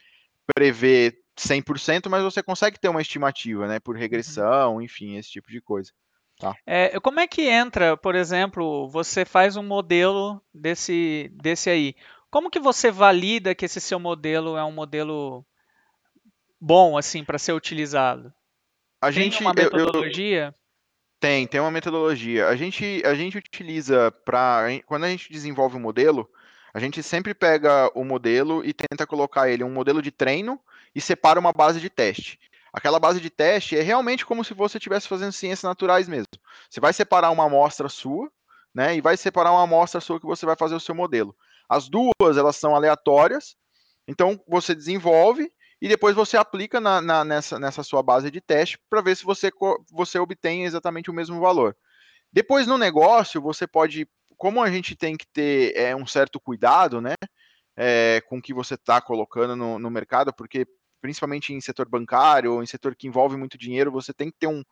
[0.56, 4.00] prever 100%, mas você consegue ter uma estimativa, né, por uhum.
[4.00, 5.92] regressão, enfim, esse tipo de coisa.
[6.42, 6.56] Tá.
[6.66, 11.94] É, como é que entra, por exemplo, você faz um modelo desse, desse aí.
[12.28, 15.46] Como que você valida que esse seu modelo é um modelo
[16.60, 18.34] bom assim para ser utilizado?
[19.00, 20.46] A tem gente, uma metodologia?
[20.46, 20.54] Eu,
[21.20, 22.48] tem, tem uma metodologia.
[22.48, 24.66] A gente, a gente utiliza para.
[24.84, 26.28] Quando a gente desenvolve um modelo,
[26.74, 30.58] a gente sempre pega o modelo e tenta colocar ele um modelo de treino
[30.92, 32.36] e separa uma base de teste.
[32.72, 36.28] Aquela base de teste é realmente como se você estivesse fazendo ciências naturais mesmo.
[36.70, 38.30] Você vai separar uma amostra sua,
[38.74, 38.96] né?
[38.96, 41.36] E vai separar uma amostra sua que você vai fazer o seu modelo.
[41.68, 43.56] As duas, elas são aleatórias.
[44.08, 48.78] Então, você desenvolve e depois você aplica na, na, nessa, nessa sua base de teste
[48.88, 49.50] para ver se você,
[49.90, 51.76] você obtém exatamente o mesmo valor.
[52.32, 54.08] Depois no negócio, você pode,
[54.38, 57.14] como a gente tem que ter é, um certo cuidado, né?
[57.76, 60.66] é, com o que você está colocando no, no mercado, porque
[61.02, 64.46] principalmente em setor bancário ou em setor que envolve muito dinheiro, você tem que ter
[64.46, 64.62] um,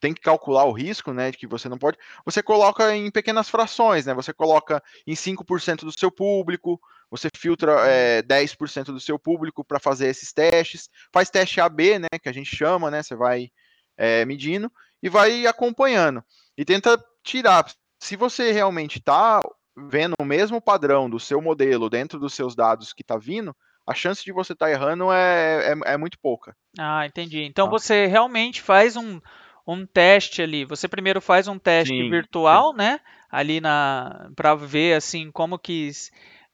[0.00, 1.98] tem que calcular o risco, né, de que você não pode.
[2.24, 4.14] Você coloca em pequenas frações, né?
[4.14, 9.78] Você coloca em 5% do seu público, você filtra é, 10% do seu público para
[9.78, 13.02] fazer esses testes, faz teste AB, né, que a gente chama, né?
[13.02, 13.50] Você vai
[13.96, 16.24] é, medindo e vai acompanhando
[16.56, 17.70] e tenta tirar.
[18.00, 19.40] Se você realmente está
[19.76, 23.54] vendo o mesmo padrão do seu modelo dentro dos seus dados que está vindo,
[23.86, 26.56] a chance de você estar tá errando é, é, é, muito pouca.
[26.78, 27.42] Ah, entendi.
[27.42, 27.70] Então tá.
[27.70, 29.20] você realmente faz um,
[29.66, 30.64] um teste ali.
[30.64, 32.78] Você primeiro faz um teste sim, virtual, sim.
[32.78, 33.00] né?
[33.30, 35.90] Ali na para ver assim como que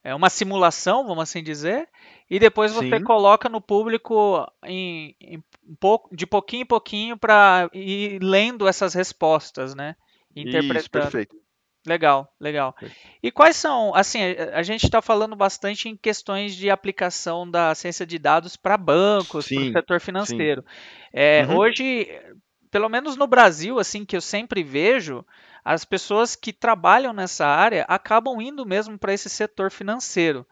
[0.05, 1.89] é uma simulação, vamos assim dizer,
[2.29, 3.05] e depois você sim.
[3.05, 8.95] coloca no público em, em um pouco, de pouquinho em pouquinho para ir lendo essas
[8.95, 9.95] respostas, né?
[10.35, 10.81] Interpretando.
[10.81, 11.42] Isso, perfeito.
[11.85, 12.77] Legal, legal.
[13.21, 14.21] E quais são, assim,
[14.53, 19.49] a gente está falando bastante em questões de aplicação da ciência de dados para bancos,
[19.49, 20.65] para o setor financeiro.
[21.13, 21.59] É, uhum.
[21.59, 22.09] Hoje,
[22.71, 25.27] pelo menos no Brasil, assim, que eu sempre vejo,
[25.65, 30.47] as pessoas que trabalham nessa área acabam indo mesmo para esse setor financeiro.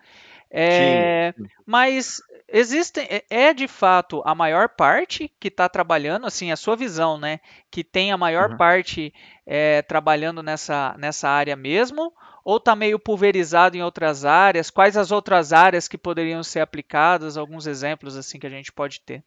[0.50, 1.32] É,
[1.64, 2.20] mas
[2.52, 7.18] existem é, é de fato a maior parte que está trabalhando, assim, a sua visão,
[7.18, 7.40] né?
[7.70, 8.56] Que tem a maior uhum.
[8.56, 9.12] parte
[9.46, 12.12] é, trabalhando nessa, nessa área mesmo,
[12.44, 14.70] ou está meio pulverizado em outras áreas?
[14.70, 17.36] Quais as outras áreas que poderiam ser aplicadas?
[17.36, 19.24] Alguns exemplos assim que a gente pode ter.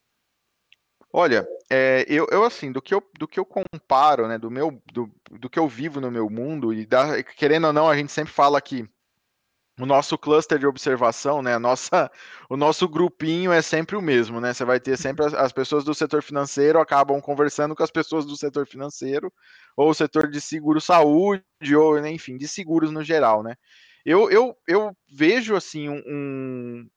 [1.16, 4.82] Olha, é, eu, eu, assim, do que eu, do que eu comparo, né, do meu,
[4.92, 8.12] do, do que eu vivo no meu mundo, e da, querendo ou não, a gente
[8.12, 8.90] sempre fala que
[9.80, 12.12] o nosso cluster de observação, né, nossa,
[12.50, 14.54] o nosso grupinho é sempre o mesmo, né?
[14.54, 18.26] Você vai ter sempre as, as, pessoas do setor financeiro acabam conversando com as pessoas
[18.26, 19.34] do setor financeiro,
[19.76, 21.44] ou o setor de seguro-saúde,
[21.76, 23.56] ou enfim, de seguros no geral, né?
[24.06, 26.90] Eu, eu, eu vejo assim um, um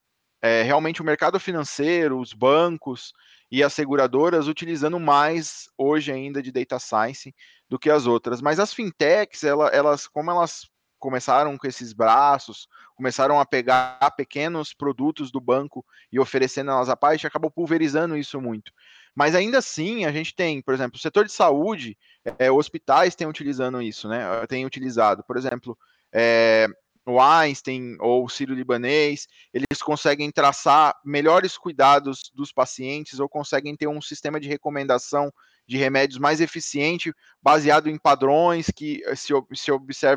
[0.42, 3.12] é, realmente o mercado financeiro, os bancos
[3.50, 7.34] e as seguradoras utilizando mais hoje ainda de data science
[7.68, 8.42] do que as outras.
[8.42, 14.72] Mas as fintechs, ela, elas, como elas começaram com esses braços, começaram a pegar pequenos
[14.72, 18.72] produtos do banco e oferecendo elas à parte, acabou pulverizando isso muito.
[19.14, 21.96] Mas ainda assim, a gente tem, por exemplo, o setor de saúde,
[22.38, 24.24] é, hospitais têm utilizando isso, né?
[24.46, 25.76] Tem utilizado, por exemplo,
[26.12, 26.68] é,
[27.06, 33.76] o Einstein ou o Ciro Libanês, eles conseguem traçar melhores cuidados dos pacientes ou conseguem
[33.76, 35.32] ter um sistema de recomendação
[35.66, 39.70] de remédios mais eficiente, baseado em padrões que eh, se, se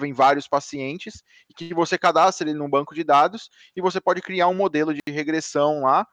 [0.06, 4.22] em vários pacientes, e que você cadastra ele num banco de dados e você pode
[4.22, 6.08] criar um modelo de regressão lá,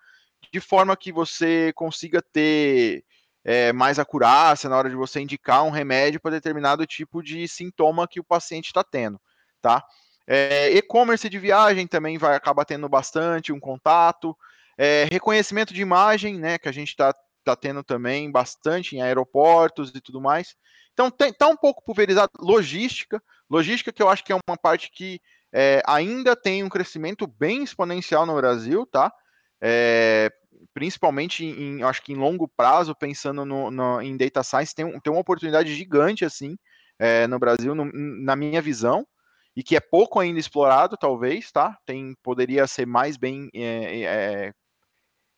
[0.52, 3.04] de forma que você consiga ter
[3.44, 8.08] é, mais acurácia na hora de você indicar um remédio para determinado tipo de sintoma
[8.08, 9.20] que o paciente está tendo,
[9.60, 9.84] tá?
[10.26, 14.36] É, E-commerce de viagem também vai acabar tendo bastante um contato.
[14.76, 17.14] É, reconhecimento de imagem, né, que a gente está
[17.46, 20.54] tá tendo também bastante em aeroportos e tudo mais.
[20.92, 22.32] Então tem, tá um pouco pulverizado.
[22.38, 25.20] Logística, logística que eu acho que é uma parte que
[25.52, 29.12] é, ainda tem um crescimento bem exponencial no Brasil, tá?
[29.60, 30.30] É,
[30.74, 35.12] principalmente em, acho que em longo prazo, pensando no, no, em data science, tem, tem
[35.12, 36.56] uma oportunidade gigante assim
[36.98, 39.06] é, no Brasil, no, na minha visão,
[39.54, 41.78] e que é pouco ainda explorado, talvez, tá?
[41.86, 44.52] Tem, poderia ser mais bem é, é,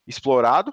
[0.06, 0.72] explorado.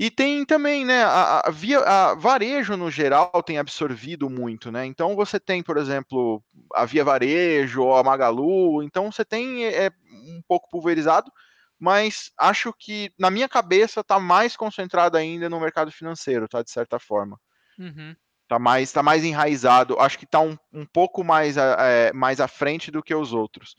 [0.00, 4.86] E tem também, né, a, a, via, a varejo no geral tem absorvido muito, né?
[4.86, 9.90] Então você tem, por exemplo, a Via Varejo ou a Magalu, então você tem é,
[10.10, 11.30] um pouco pulverizado,
[11.78, 16.62] mas acho que na minha cabeça está mais concentrado ainda no mercado financeiro, tá?
[16.62, 17.38] De certa forma.
[17.78, 18.16] Uhum.
[18.48, 20.00] Tá mais, tá mais enraizado.
[20.00, 23.76] Acho que está um, um pouco mais, é, mais à frente do que os outros.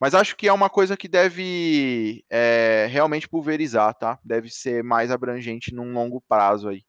[0.00, 4.18] Mas acho que é uma coisa que deve é, realmente pulverizar, tá?
[4.24, 6.82] Deve ser mais abrangente num longo prazo aí.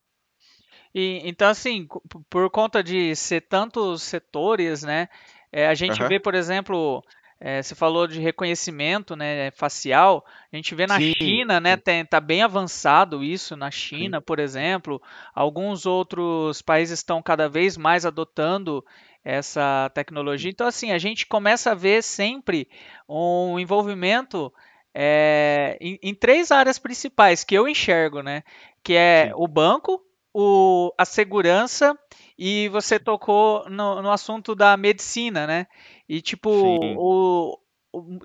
[0.95, 1.87] E, então, assim,
[2.29, 5.09] por conta de ser tantos setores, né?
[5.51, 6.07] É, a gente uhum.
[6.07, 7.03] vê, por exemplo,
[7.43, 10.23] é, você falou de reconhecimento né, facial.
[10.51, 11.75] A gente vê na sim, China, né?
[11.75, 14.23] Tem, tá bem avançado isso na China, sim.
[14.25, 15.01] por exemplo.
[15.33, 18.85] Alguns outros países estão cada vez mais adotando
[19.23, 20.49] essa tecnologia.
[20.49, 22.67] Então, assim, a gente começa a ver sempre
[23.07, 24.51] um envolvimento
[24.93, 28.43] é, em, em, três áreas principais que eu enxergo, né?
[28.83, 29.33] Que é Sim.
[29.35, 30.01] o banco,
[30.33, 31.97] o, a segurança
[32.37, 35.67] e você tocou no, no assunto da medicina, né?
[36.09, 37.57] E tipo, o,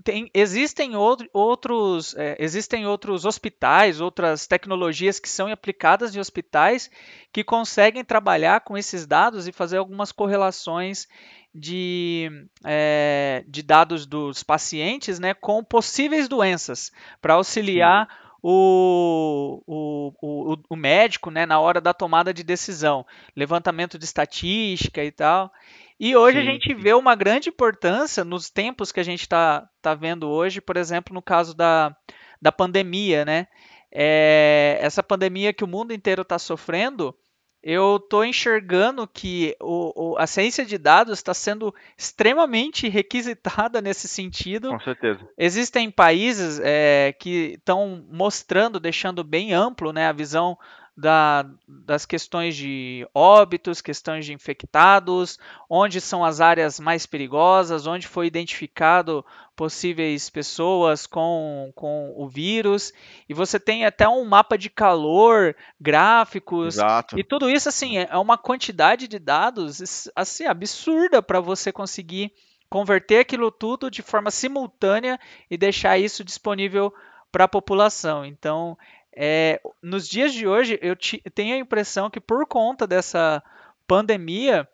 [0.05, 6.91] tem, existem outro, outros, é, existem outros hospitais, outras tecnologias que são aplicadas em hospitais
[7.33, 11.09] que conseguem trabalhar com esses dados e fazer algumas correlações
[11.53, 12.31] de,
[12.65, 18.09] é, de dados dos pacientes né, com possíveis doenças, para auxiliar
[18.43, 25.03] o, o, o, o, médico né, na hora da tomada de decisão, levantamento de estatística
[25.03, 25.51] e tal.
[25.99, 26.49] E hoje Sim.
[26.49, 30.61] a gente vê uma grande importância nos tempos que a gente está tá vendo hoje,
[30.61, 31.97] por exemplo, no caso da,
[32.41, 33.47] da pandemia, né?
[33.91, 37.17] É, essa pandemia que o mundo inteiro está sofrendo,
[37.63, 44.07] eu estou enxergando que o, o, a ciência de dados está sendo extremamente requisitada nesse
[44.07, 44.69] sentido.
[44.69, 45.27] Com certeza.
[45.37, 50.57] Existem países é, que estão mostrando, deixando bem amplo né, a visão
[50.97, 58.07] da, das questões de óbitos, questões de infectados, onde são as áreas mais perigosas, onde
[58.07, 62.93] foi identificado possíveis pessoas com, com o vírus,
[63.29, 67.19] e você tem até um mapa de calor, gráficos, Exato.
[67.19, 72.33] e tudo isso assim é, é uma quantidade de dados assim absurda para você conseguir
[72.69, 75.19] converter aquilo tudo de forma simultânea
[75.51, 76.93] e deixar isso disponível
[77.31, 78.25] para a população.
[78.25, 78.79] Então,
[79.17, 80.95] é, nos dias de hoje, eu
[81.35, 83.43] tenho a impressão que por conta dessa
[83.87, 84.69] pandemia,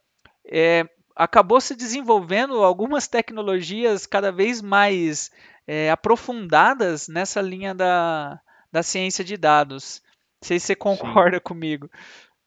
[0.45, 5.31] é, acabou se desenvolvendo algumas tecnologias cada vez mais
[5.67, 8.41] é, aprofundadas nessa linha da,
[8.73, 10.03] da ciência de dados.
[10.41, 11.43] Não sei se você concorda Sim.
[11.45, 11.89] comigo.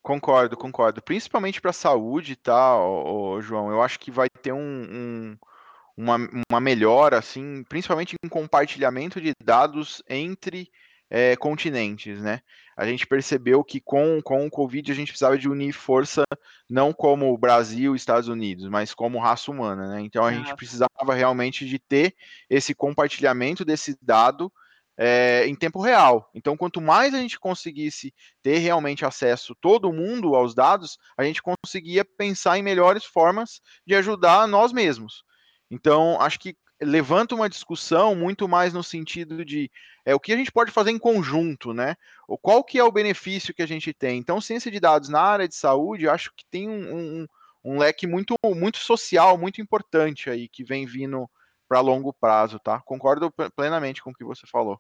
[0.02, 1.02] Concordo, concordo.
[1.02, 3.72] Principalmente para a saúde, tá, ô, ô, João?
[3.72, 5.38] Eu acho que vai ter um, um,
[5.96, 6.18] uma,
[6.52, 10.70] uma melhora, assim, principalmente em compartilhamento de dados entre
[11.10, 12.42] é, continentes, né?
[12.78, 16.24] A gente percebeu que com, com o Covid a gente precisava de unir força
[16.70, 20.02] não como o Brasil e Estados Unidos, mas como raça humana, né?
[20.02, 22.14] Então a gente precisava realmente de ter
[22.50, 24.52] esse compartilhamento desse dado
[24.98, 26.30] é, em tempo real.
[26.34, 31.42] Então, quanto mais a gente conseguisse ter realmente acesso, todo mundo, aos dados, a gente
[31.42, 35.24] conseguia pensar em melhores formas de ajudar nós mesmos.
[35.70, 39.72] Então, acho que levanta uma discussão muito mais no sentido de
[40.06, 41.96] é, o que a gente pode fazer em conjunto, né?
[42.28, 44.18] O, qual que é o benefício que a gente tem?
[44.18, 47.28] Então, ciência de dados na área de saúde, acho que tem um, um,
[47.64, 51.30] um leque muito, muito social, muito importante aí, que vem vindo
[51.68, 52.82] para longo prazo, tá?
[52.82, 54.80] Concordo plenamente com o que você falou.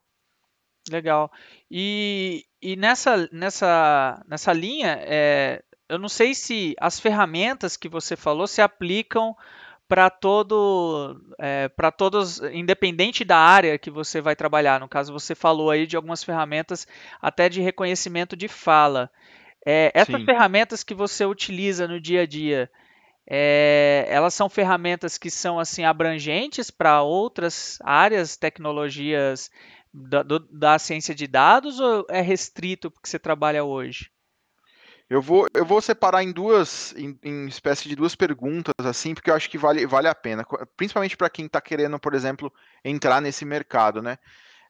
[0.89, 1.31] Legal.
[1.69, 8.15] E, e nessa, nessa, nessa linha, é, eu não sei se as ferramentas que você
[8.15, 9.35] falou se aplicam
[9.87, 14.79] para todo é, para todos independente da área que você vai trabalhar.
[14.79, 16.87] No caso você falou aí de algumas ferramentas
[17.21, 19.09] até de reconhecimento de fala.
[19.65, 20.25] É, essas Sim.
[20.25, 22.69] ferramentas que você utiliza no dia a dia
[23.27, 29.49] é, elas são ferramentas que são assim abrangentes para outras áreas tecnologias
[29.91, 34.11] da, do, da ciência de dados ou é restrito porque você trabalha hoje
[35.09, 39.29] eu vou, eu vou separar em duas, em, em espécie de duas perguntas, assim, porque
[39.29, 40.43] eu acho que vale, vale a pena,
[40.75, 42.51] principalmente para quem está querendo, por exemplo,
[42.83, 44.17] entrar nesse mercado, né?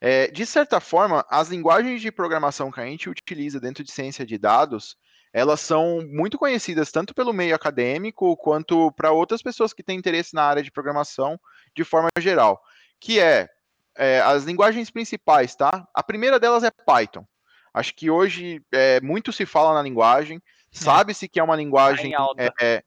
[0.01, 4.25] É, de certa forma, as linguagens de programação que a gente utiliza dentro de ciência
[4.25, 4.97] de dados,
[5.31, 10.33] elas são muito conhecidas tanto pelo meio acadêmico quanto para outras pessoas que têm interesse
[10.33, 11.39] na área de programação
[11.73, 12.61] de forma geral,
[12.99, 13.49] que é,
[13.97, 15.87] é as linguagens principais, tá?
[15.93, 17.25] A primeira delas é Python.
[17.75, 22.05] Acho que hoje é, muito se fala na linguagem, sabe-se que é uma linguagem.
[22.05, 22.41] Tá em alta.
[22.41, 22.83] É, é,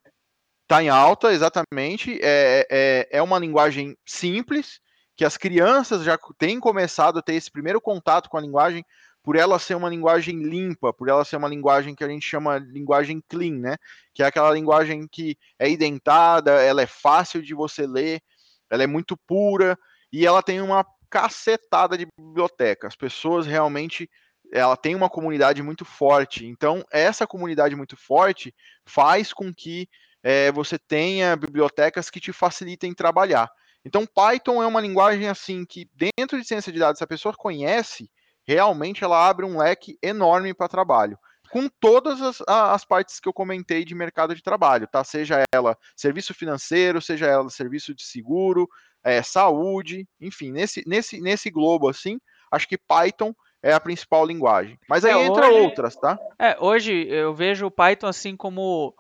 [0.66, 2.18] tá em alta, exatamente.
[2.22, 4.81] É, é, é uma linguagem simples,
[5.14, 8.83] que as crianças já têm começado a ter esse primeiro contato com a linguagem,
[9.22, 12.57] por ela ser uma linguagem limpa, por ela ser uma linguagem que a gente chama
[12.57, 13.77] linguagem clean, né?
[14.14, 18.22] Que é aquela linguagem que é identada, ela é fácil de você ler,
[18.70, 19.79] ela é muito pura
[20.11, 22.87] e ela tem uma cacetada de biblioteca.
[22.87, 24.09] As pessoas realmente
[24.53, 26.47] ela tem uma comunidade muito forte.
[26.47, 28.55] Então, essa comunidade muito forte
[28.87, 29.89] faz com que
[30.23, 33.51] é, você tenha bibliotecas que te facilitem trabalhar.
[33.85, 37.35] Então, Python é uma linguagem assim que, dentro de ciência de dados, se a pessoa
[37.35, 38.11] conhece,
[38.47, 41.19] realmente ela abre um leque enorme para trabalho.
[41.51, 45.03] Com todas as, as, partes que eu comentei de mercado de trabalho, tá?
[45.03, 48.69] Seja ela serviço financeiro, seja ela serviço de seguro,
[49.03, 52.19] é, saúde, enfim, nesse, nesse, nesse globo assim,
[52.51, 54.79] acho que Python é a principal linguagem.
[54.88, 56.18] Mas aí é, entra hoje, outras, tá?
[56.38, 58.94] É, hoje eu vejo o Python assim como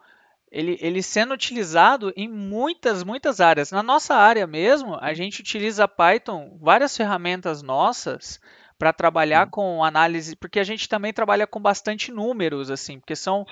[0.50, 3.70] ele, ele sendo utilizado em muitas, muitas áreas.
[3.70, 8.40] Na nossa área mesmo, a gente utiliza Python, várias ferramentas nossas
[8.78, 9.50] para trabalhar Sim.
[9.50, 13.44] com análise, porque a gente também trabalha com bastante números, assim, porque são,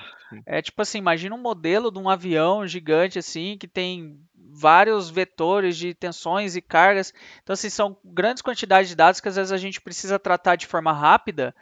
[0.45, 4.17] é tipo assim, imagina um modelo de um avião gigante, assim, que tem
[4.57, 9.35] vários vetores de tensões e cargas, então, assim, são grandes quantidades de dados que às
[9.35, 11.53] vezes a gente precisa tratar de forma rápida,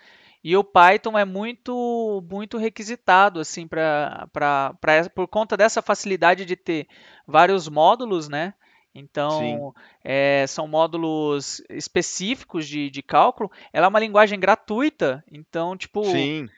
[0.44, 4.30] E o Python é muito muito requisitado assim para
[5.16, 6.88] por conta dessa facilidade de ter
[7.28, 8.54] vários módulos, né?
[8.98, 13.52] Então, é, são módulos específicos de, de cálculo.
[13.74, 16.02] Ela é uma linguagem gratuita, então, tipo.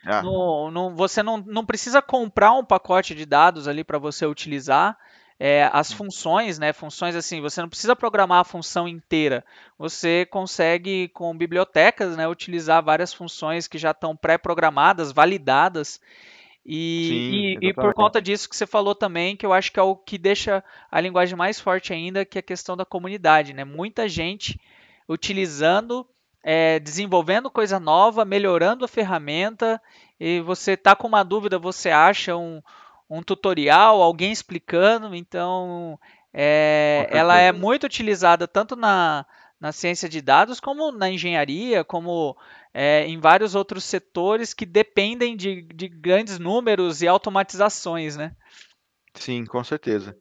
[0.05, 0.21] Ah.
[0.21, 4.95] no, no, você não, não precisa comprar um pacote de dados ali para você utilizar.
[5.39, 5.97] É, as Hum.
[5.97, 6.73] funções, né?
[6.73, 9.45] Funções assim, você não precisa programar a função inteira.
[9.77, 15.99] Você consegue, com bibliotecas, né, utilizar várias funções que já estão pré-programadas, validadas.
[16.95, 19.79] Sim, E, e, e por conta disso que você falou também, que eu acho que
[19.79, 23.53] é o que deixa a linguagem mais forte ainda, que é a questão da comunidade,
[23.53, 23.63] né?
[23.63, 24.59] Muita gente
[25.07, 26.05] utilizando,
[26.43, 29.81] é, desenvolvendo coisa nova, melhorando a ferramenta,
[30.19, 32.61] e você tá com uma dúvida, você acha um,
[33.09, 35.99] um tutorial, alguém explicando, então
[36.33, 39.25] é, ela é muito utilizada tanto na,
[39.59, 42.37] na ciência de dados, como na engenharia, como
[42.73, 48.35] é, em vários outros setores que dependem de, de grandes números e automatizações, né?
[49.15, 50.15] Sim, com certeza.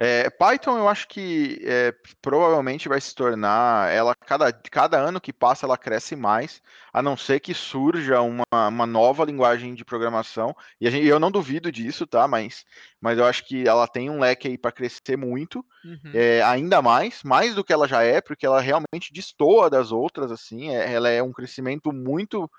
[0.00, 1.92] É, Python, eu acho que é,
[2.22, 7.16] provavelmente vai se tornar, ela cada, cada ano que passa ela cresce mais, a não
[7.16, 10.54] ser que surja uma, uma nova linguagem de programação.
[10.80, 12.28] E gente, eu não duvido disso, tá?
[12.28, 12.64] Mas,
[13.00, 16.12] mas eu acho que ela tem um leque aí para crescer muito, Uhum.
[16.12, 20.30] é, ainda mais, mais do que ela já é, porque ela realmente destoa das outras,
[20.30, 20.70] assim.
[20.70, 22.50] É, ela é um crescimento muito,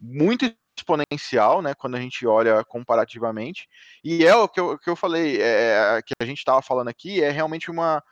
[0.00, 1.74] muito exponencial, né?
[1.74, 3.68] Quando a gente olha comparativamente.
[4.02, 7.22] E é o que eu, que eu falei, é, que a gente estava falando aqui,
[7.22, 8.02] é realmente uma.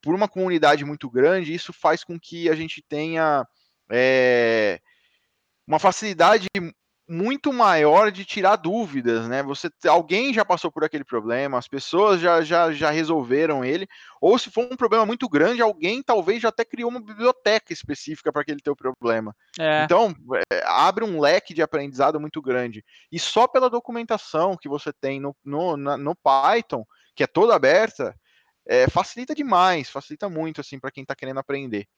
[0.00, 3.44] Por uma comunidade muito grande, isso faz com que a gente tenha
[3.90, 4.80] é,
[5.66, 6.46] uma facilidade
[7.10, 9.42] muito maior de tirar dúvidas, né?
[9.42, 13.88] Você alguém já passou por aquele problema, as pessoas já, já, já resolveram ele,
[14.20, 18.32] ou se for um problema muito grande, alguém talvez já até criou uma biblioteca específica
[18.32, 19.34] para aquele teu problema.
[19.58, 20.14] É, Então,
[20.52, 22.84] é, abre um leque de aprendizado muito grande.
[23.10, 26.84] E só pela documentação que você tem no, no, na, no Python,
[27.16, 28.14] que é toda aberta,
[28.64, 31.88] é, facilita demais, facilita muito assim para quem está querendo aprender.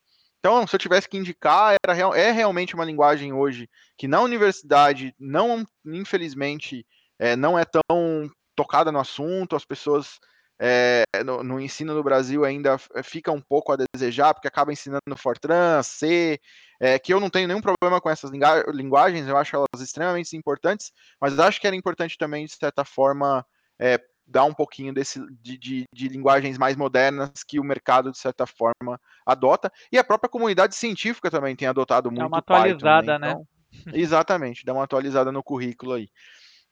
[0.45, 5.14] Então, se eu tivesse que indicar, era, é realmente uma linguagem hoje que na universidade
[5.16, 6.84] não, infelizmente,
[7.16, 10.18] é, não é tão tocada no assunto, as pessoas
[10.61, 15.16] é, no, no, ensino no Brasil ainda fica um pouco a desejar, porque acaba ensinando
[15.16, 16.40] Fortran, C,
[16.80, 18.32] é, que eu não tenho nenhum problema com essas
[18.74, 20.90] linguagens, eu acho elas extremamente importantes,
[21.20, 23.47] mas acho que era importante também, de certa forma,
[23.78, 23.97] é,
[24.32, 28.46] dar um pouquinho desse, de, de, de, linguagens mais modernas que o mercado, de certa
[28.46, 29.70] forma, adota.
[29.92, 32.68] E a própria comunidade científica também tem adotado uma muito Python, né?
[32.70, 33.30] atualizada, né?
[33.30, 33.46] Então,
[33.94, 36.08] exatamente, dá uma atualizada no currículo aí.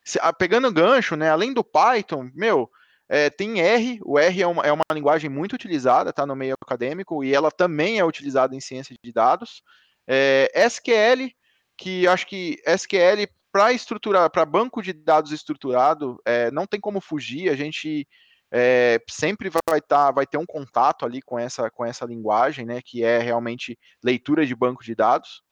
[0.02, 1.30] Se, a, pegando gancho, né?
[1.30, 2.70] Além do Python, meu,
[3.08, 6.54] é, tem R, o R é uma, é uma linguagem muito utilizada, tá no meio
[6.64, 9.62] acadêmico, e ela também é utilizada em ciência de dados.
[10.08, 11.30] É, SQL,
[11.76, 17.01] que acho que SQL para estruturar, para banco de dados estruturado, é, não tem como
[17.01, 17.48] fugir.
[17.48, 18.07] A gente
[18.53, 22.80] é, sempre vai, tá, vai ter um contato ali com essa, com essa linguagem, né,
[22.84, 25.42] que é realmente leitura de banco de dados.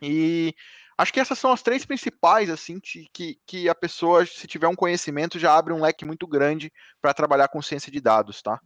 [0.00, 0.54] E
[0.98, 4.74] acho que essas são as três principais, assim, que, que a pessoa, se tiver um
[4.74, 8.60] conhecimento, já abre um leque muito grande para trabalhar com ciência de dados, tá?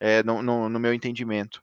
[0.00, 1.62] É, no, no, no meu entendimento.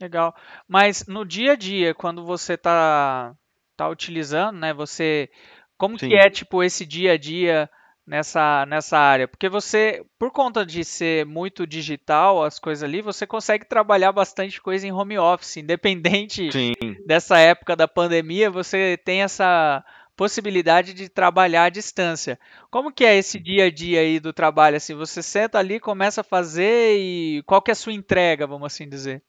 [0.00, 0.34] Legal.
[0.66, 3.34] Mas no dia a dia, quando você está
[3.78, 4.74] tá utilizando, né?
[4.74, 5.30] Você,
[5.78, 6.08] como Sim.
[6.08, 7.70] que é tipo esse dia a dia
[8.04, 9.28] nessa nessa área?
[9.28, 14.60] Porque você, por conta de ser muito digital as coisas ali, você consegue trabalhar bastante
[14.60, 16.72] coisa em home office, independente Sim.
[17.06, 19.84] dessa época da pandemia, você tem essa
[20.16, 22.40] possibilidade de trabalhar à distância.
[22.72, 24.96] Como que é esse dia a dia aí do trabalho assim?
[24.96, 28.88] Você senta ali, começa a fazer e qual que é a sua entrega, vamos assim
[28.88, 29.22] dizer?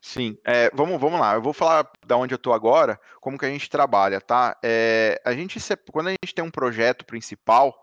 [0.00, 1.34] Sim, é, vamos, vamos lá.
[1.34, 4.56] Eu vou falar da onde eu estou agora, como que a gente trabalha, tá?
[4.62, 5.58] É, a gente
[5.92, 7.74] quando a gente tem um projeto principal,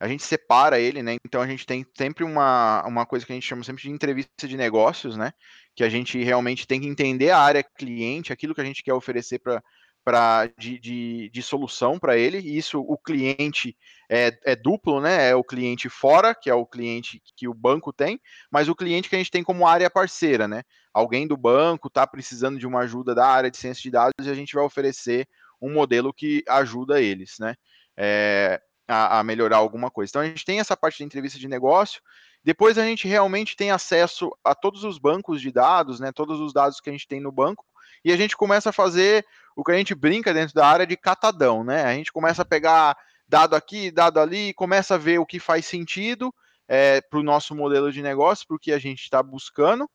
[0.00, 1.16] a gente separa ele, né?
[1.24, 4.48] Então a gente tem sempre uma, uma coisa que a gente chama sempre de entrevista
[4.48, 5.32] de negócios, né?
[5.76, 8.94] Que a gente realmente tem que entender a área cliente, aquilo que a gente quer
[8.94, 9.62] oferecer para
[10.04, 12.38] para de, de, de, solução para ele.
[12.38, 13.76] E isso o cliente
[14.10, 15.30] é, é, duplo, né?
[15.30, 19.08] É o cliente fora, que é o cliente que o banco tem, mas o cliente
[19.08, 20.62] que a gente tem como área parceira, né?
[20.92, 24.30] Alguém do banco está precisando de uma ajuda da área de ciência de dados e
[24.30, 25.26] a gente vai oferecer
[25.60, 27.54] um modelo que ajuda eles, né?
[27.96, 30.10] É, a, a melhorar alguma coisa.
[30.10, 32.02] Então a gente tem essa parte de entrevista de negócio.
[32.44, 36.10] Depois a gente realmente tem acesso a todos os bancos de dados, né?
[36.12, 37.64] Todos os dados que a gente tem no banco
[38.04, 39.24] e a gente começa a fazer
[39.54, 41.84] o que a gente brinca dentro da área de catadão, né?
[41.84, 42.96] A gente começa a pegar
[43.28, 46.34] dado aqui, dado ali, começa a ver o que faz sentido
[46.68, 49.88] é, para o nosso modelo de negócio, para o que a gente está buscando.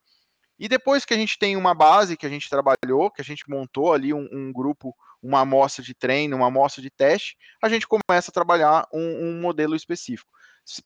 [0.58, 3.48] E depois que a gente tem uma base que a gente trabalhou, que a gente
[3.48, 7.86] montou ali um, um grupo, uma amostra de treino, uma amostra de teste, a gente
[7.86, 10.32] começa a trabalhar um, um modelo específico.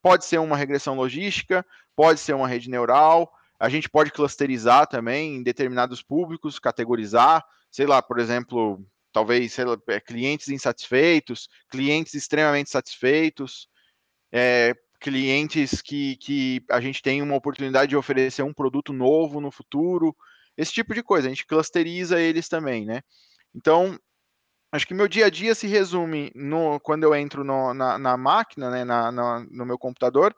[0.03, 1.65] Pode ser uma regressão logística,
[1.97, 3.33] pode ser uma rede neural,
[3.63, 9.81] a gente pode clusterizar também em determinados públicos, categorizar, sei lá, por exemplo, talvez lá,
[9.87, 13.69] é, clientes insatisfeitos, clientes extremamente satisfeitos,
[14.33, 19.53] é, clientes que, que a gente tem uma oportunidade de oferecer um produto novo no
[19.53, 20.13] futuro,
[20.57, 23.01] esse tipo de coisa, a gente clusteriza eles também, né?
[23.55, 23.97] Então,
[24.73, 28.17] acho que meu dia a dia se resume no, quando eu entro no, na, na,
[28.17, 30.35] máquina, né, na, na, no meu computador.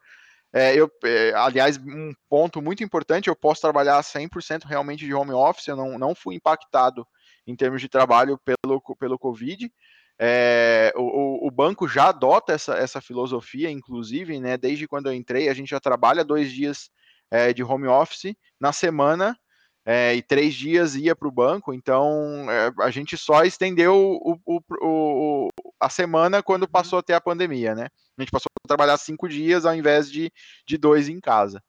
[0.57, 5.33] É, eu, é, aliás, um ponto muito importante, eu posso trabalhar 100% realmente de home
[5.33, 7.05] office, eu não, não fui impactado
[7.45, 9.69] em termos de trabalho pelo, pelo Covid.
[10.17, 14.57] É, o, o, banco já adota essa, essa filosofia, inclusive, né?
[14.57, 16.89] Desde quando eu entrei, a gente já trabalha dois dias
[17.33, 19.37] é, de home office na semana
[19.85, 21.75] é, e três dias ia para o banco.
[21.75, 25.49] Então é, a gente só estendeu o, o,
[25.81, 26.71] a semana quando uhum.
[26.71, 27.89] passou a ter a pandemia, né?
[28.17, 30.33] A gente passou trabalhar cinco dias ao invés de,
[30.67, 31.63] de dois em casa.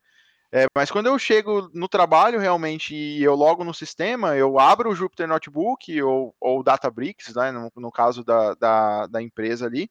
[0.52, 4.90] É, mas quando eu chego no trabalho realmente e eu logo no sistema, eu abro
[4.90, 9.90] o Jupyter Notebook ou, o Databricks, né, no, no caso da, da, da, empresa ali,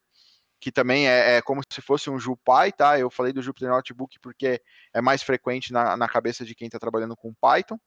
[0.59, 2.99] que também é, é, como se fosse um JuPy, tá?
[2.99, 4.63] Eu falei do Jupyter Notebook porque
[4.95, 7.79] é mais frequente na, na cabeça de quem está trabalhando com Python.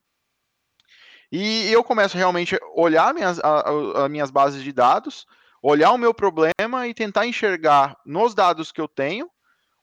[1.31, 5.25] E eu começo realmente a olhar minhas, as minhas bases de dados,
[5.61, 9.29] olhar o meu problema e tentar enxergar nos dados que eu tenho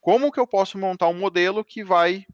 [0.00, 2.26] como que eu posso montar um modelo que vai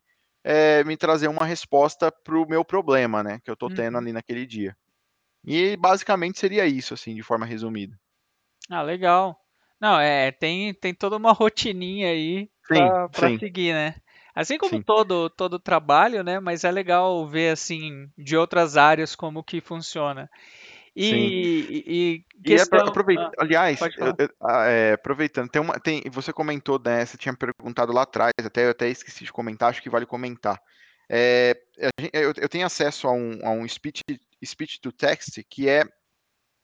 [0.42, 4.00] é, me trazer uma resposta para o meu problema, né, que eu estou tendo uhum.
[4.00, 4.76] ali naquele dia.
[5.44, 7.98] E basicamente seria isso, assim, de forma resumida.
[8.68, 9.38] Ah, legal.
[9.80, 13.94] Não, é, tem, tem toda uma rotininha aí para seguir, né?
[14.34, 14.82] Assim como sim.
[14.82, 16.38] todo todo trabalho, né?
[16.38, 20.30] Mas é legal ver assim de outras áreas como que funciona.
[21.02, 22.84] E, e, e, questão...
[22.84, 23.80] e aproveita, ah, aliás,
[24.40, 28.66] ah, é, aproveitando, tem uma, tem, você comentou, né, você tinha perguntado lá atrás, até
[28.66, 30.60] eu até esqueci de comentar, acho que vale comentar.
[31.08, 31.56] É,
[32.12, 34.02] eu, eu, tenho acesso a um, a um speech,
[34.44, 35.84] speech to text que é,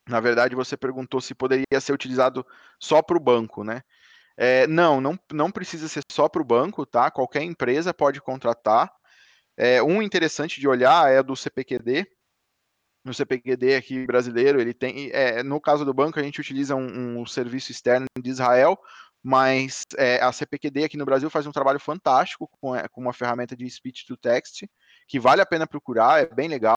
[0.08, 2.46] na verdade, você perguntou se poderia ser utilizado
[2.78, 3.82] só para o banco, né?
[4.36, 7.10] É, não, não, não precisa ser só para o banco, tá?
[7.10, 8.92] Qualquer empresa pode contratar.
[9.56, 12.06] É, um interessante de olhar é do CPQD,
[13.06, 17.20] no CPQD aqui brasileiro, ele tem, é, no caso do banco, a gente utiliza um,
[17.20, 18.76] um serviço externo de Israel,
[19.22, 23.12] mas é, a CPQD aqui no Brasil faz um trabalho fantástico com, é, com uma
[23.12, 24.64] ferramenta de speech to text,
[25.06, 26.76] que vale a pena procurar, é bem legal.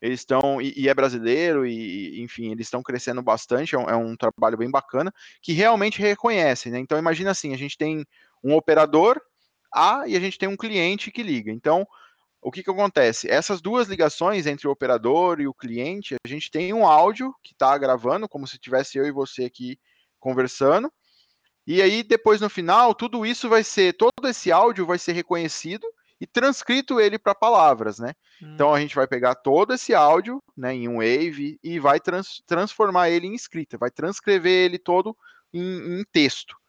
[0.00, 3.94] Eles estão, e, e, é brasileiro, e enfim, eles estão crescendo bastante, é um, é
[3.94, 6.78] um, trabalho bem bacana, que realmente reconhece, né?
[6.78, 8.02] Então imagina assim, a gente tem
[8.42, 9.20] um operador
[9.70, 11.52] A e a gente tem um cliente que liga.
[11.52, 11.86] Então,
[12.42, 13.28] o que, que acontece?
[13.30, 17.52] Essas duas ligações entre o operador e o cliente, a gente tem um áudio que
[17.52, 19.78] está gravando, como se tivesse eu e você aqui
[20.18, 20.90] conversando.
[21.66, 25.86] E aí, depois no final, tudo isso vai ser, todo esse áudio vai ser reconhecido
[26.20, 28.14] e transcrito ele para palavras, né?
[28.42, 28.52] Hum.
[28.54, 32.42] Então a gente vai pegar todo esse áudio, né, em um wave e vai trans,
[32.46, 35.16] transformar ele em escrita, vai transcrever ele todo
[35.52, 36.59] em, em texto.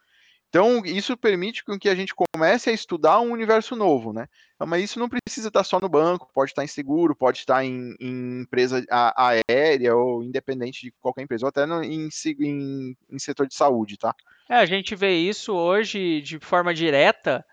[0.52, 4.28] Então, isso permite com que a gente comece a estudar um universo novo, né?
[4.60, 7.96] Mas isso não precisa estar só no banco, pode estar em seguro, pode estar em,
[8.02, 8.86] em empresa
[9.16, 12.10] aérea ou independente de qualquer empresa, ou até no, em,
[12.42, 14.14] em, em, setor de saúde, tá?
[14.50, 17.46] É, a gente vê isso hoje de forma direta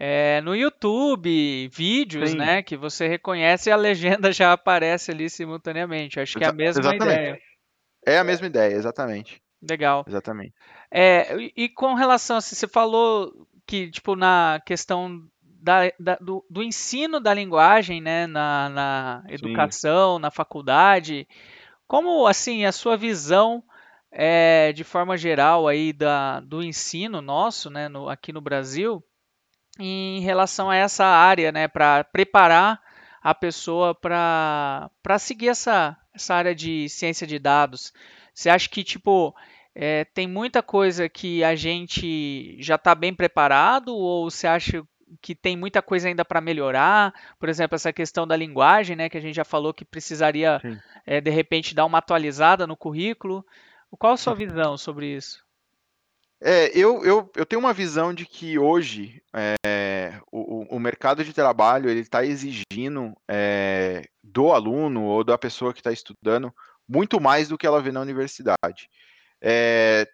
[0.00, 2.38] é, no YouTube, vídeos, Sim.
[2.38, 2.62] né?
[2.62, 6.18] Que você reconhece e a legenda já aparece ali simultaneamente.
[6.18, 7.12] Acho que é a mesma exatamente.
[7.12, 7.38] ideia.
[8.06, 9.38] É a mesma ideia, exatamente.
[9.62, 10.04] Legal.
[10.06, 10.54] Exatamente.
[10.90, 16.62] É, e com relação, assim, você falou que, tipo, na questão da, da, do, do,
[16.62, 20.22] ensino da linguagem, né, na, na educação, Sim.
[20.22, 21.28] na faculdade,
[21.86, 23.62] como, assim, a sua visão,
[24.10, 29.02] é, de forma geral, aí, da, do ensino nosso, né, no, aqui no Brasil,
[29.78, 32.80] em relação a essa área, né, para preparar
[33.20, 37.92] a pessoa para seguir essa, essa área de ciência de dados.
[38.38, 39.34] Você acha que, tipo,
[39.74, 44.80] é, tem muita coisa que a gente já está bem preparado ou você acha
[45.20, 47.12] que tem muita coisa ainda para melhorar?
[47.36, 50.60] Por exemplo, essa questão da linguagem, né, que a gente já falou que precisaria,
[51.04, 53.44] é, de repente, dar uma atualizada no currículo.
[53.98, 55.44] Qual a sua visão sobre isso?
[56.40, 61.32] É, eu, eu, eu tenho uma visão de que hoje é, o, o mercado de
[61.32, 66.54] trabalho ele está exigindo é, do aluno ou da pessoa que está estudando
[66.88, 68.88] muito mais do que ela vê na universidade.
[69.42, 70.08] É,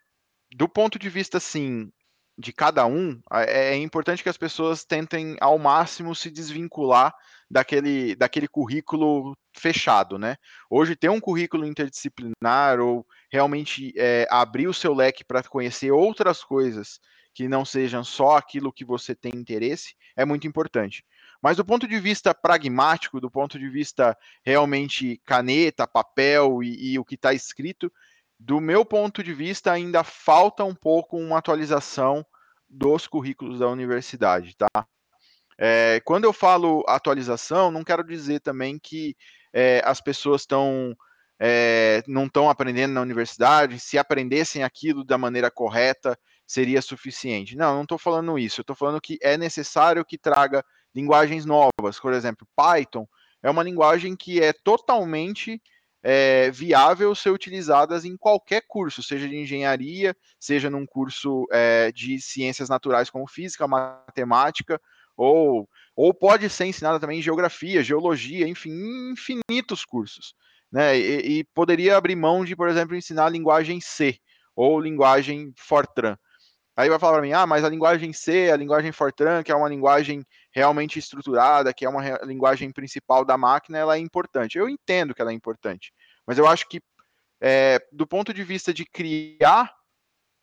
[0.55, 1.91] do ponto de vista, assim,
[2.37, 7.15] de cada um, é, é importante que as pessoas tentem ao máximo se desvincular
[7.51, 10.37] daquele, daquele currículo fechado, né?
[10.69, 16.43] Hoje ter um currículo interdisciplinar ou realmente é, abrir o seu leque para conhecer outras
[16.43, 16.99] coisas
[17.33, 21.05] que não sejam só aquilo que você tem interesse é muito importante.
[21.45, 26.99] Mas do ponto de vista pragmático, do ponto de vista realmente caneta, papel e, e
[26.99, 27.93] o que está escrito,
[28.41, 32.25] do meu ponto de vista, ainda falta um pouco uma atualização
[32.67, 34.87] dos currículos da universidade, tá?
[35.59, 39.15] É, quando eu falo atualização, não quero dizer também que
[39.53, 40.97] é, as pessoas estão
[41.39, 47.57] é, não estão aprendendo na universidade, se aprendessem aquilo da maneira correta, seria suficiente.
[47.57, 48.61] Não, não estou falando isso.
[48.61, 50.65] Eu estou falando que é necessário que traga
[50.95, 51.99] linguagens novas.
[52.01, 53.07] Por exemplo, Python
[53.43, 55.61] é uma linguagem que é totalmente
[56.03, 62.21] é, viável ser utilizadas em qualquer curso, seja de engenharia, seja num curso é, de
[62.21, 64.79] ciências naturais como física, matemática,
[65.17, 68.73] ou, ou pode ser ensinada também em geografia, geologia, enfim,
[69.13, 70.35] infinitos cursos.
[70.71, 70.99] Né?
[70.99, 74.19] E, e poderia abrir mão de, por exemplo, ensinar linguagem C
[74.55, 76.17] ou linguagem Fortran.
[76.77, 79.55] Aí vai falar para mim, ah, mas a linguagem C, a linguagem Fortran, que é
[79.55, 84.59] uma linguagem realmente estruturada, que é uma linguagem principal da máquina, ela é importante.
[84.59, 85.93] Eu entendo que ela é importante,
[86.27, 86.83] mas eu acho que
[87.41, 89.73] é, do ponto de vista de criar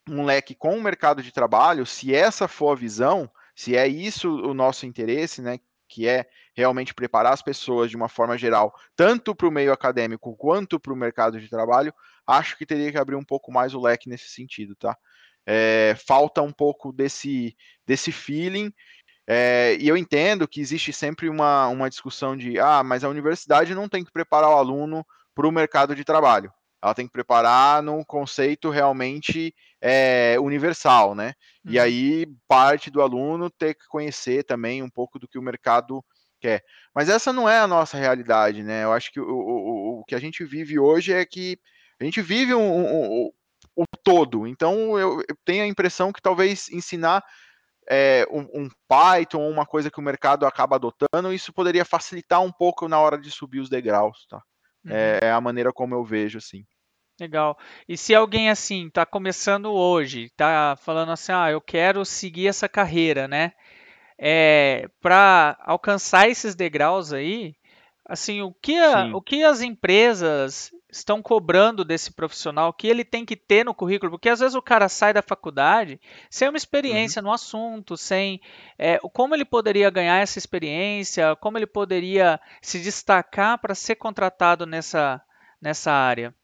[0.08, 4.30] um leque com o mercado de trabalho, se essa for a visão, se é isso
[4.30, 5.58] o nosso interesse, né,
[5.88, 10.34] que é realmente preparar as pessoas de uma forma geral, tanto para o meio acadêmico
[10.36, 11.92] quanto para o mercado de trabalho,
[12.26, 14.96] acho que teria que abrir um pouco mais o leque nesse sentido, tá?
[15.46, 18.72] É, falta um pouco desse, desse feeling.
[19.26, 23.74] É, e eu entendo que existe sempre uma, uma discussão de ah, mas a universidade
[23.74, 26.52] não tem que preparar o aluno para o mercado de trabalho.
[26.82, 31.34] Ela tem que preparar no conceito realmente é, universal, né?
[31.64, 31.72] Uhum.
[31.72, 36.04] E aí parte do aluno ter que conhecer também um pouco do que o mercado
[36.40, 36.64] quer.
[36.92, 38.82] Mas essa não é a nossa realidade, né?
[38.82, 41.56] Eu acho que o, o, o que a gente vive hoje é que
[42.00, 43.30] a gente vive um, um,
[43.76, 44.46] o todo.
[44.46, 47.22] Então eu, eu, tenho a impressão que talvez ensinar
[47.88, 52.52] é, um, um, Python, uma coisa que o mercado acaba adotando, isso poderia facilitar um
[52.52, 54.40] pouco na hora de subir os degraus, tá?
[54.84, 54.92] Uhum.
[54.92, 56.64] É, é, a maneira como eu vejo, assim.
[57.20, 57.56] Legal.
[57.88, 62.68] E se alguém assim está começando hoje, está falando assim, ah, eu quero seguir essa
[62.68, 63.52] carreira, né?
[64.18, 67.54] É, para alcançar esses degraus aí,
[68.04, 73.24] assim, o que, a, o que as empresas estão cobrando desse profissional, que ele tem
[73.24, 75.98] que ter no currículo, porque às vezes o cara sai da faculdade
[76.30, 77.28] sem uma experiência uhum.
[77.28, 78.40] no assunto, sem
[78.78, 84.66] é, como ele poderia ganhar essa experiência, como ele poderia se destacar para ser contratado
[84.66, 85.22] nessa,
[85.60, 86.34] nessa área.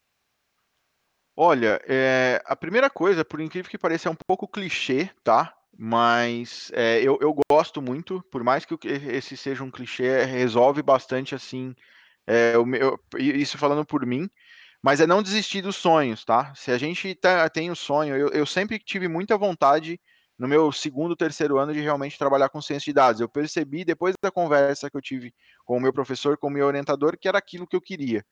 [1.37, 5.53] Olha, é, a primeira coisa, por incrível que pareça, é um pouco clichê, tá?
[5.81, 11.33] Mas é, eu, eu gosto muito, por mais que esse seja um clichê, resolve bastante
[11.33, 11.73] assim
[12.27, 14.29] é, eu, isso falando por mim,
[14.83, 16.53] mas é não desistir dos sonhos, tá?
[16.53, 19.97] Se a gente tá, tem o sonho, eu, eu, sempre tive muita vontade
[20.37, 23.21] no meu segundo, terceiro ano de realmente trabalhar com ciência de dados.
[23.21, 26.67] Eu percebi depois da conversa que eu tive com o meu professor, com o meu
[26.67, 28.25] orientador, que era aquilo que eu queria.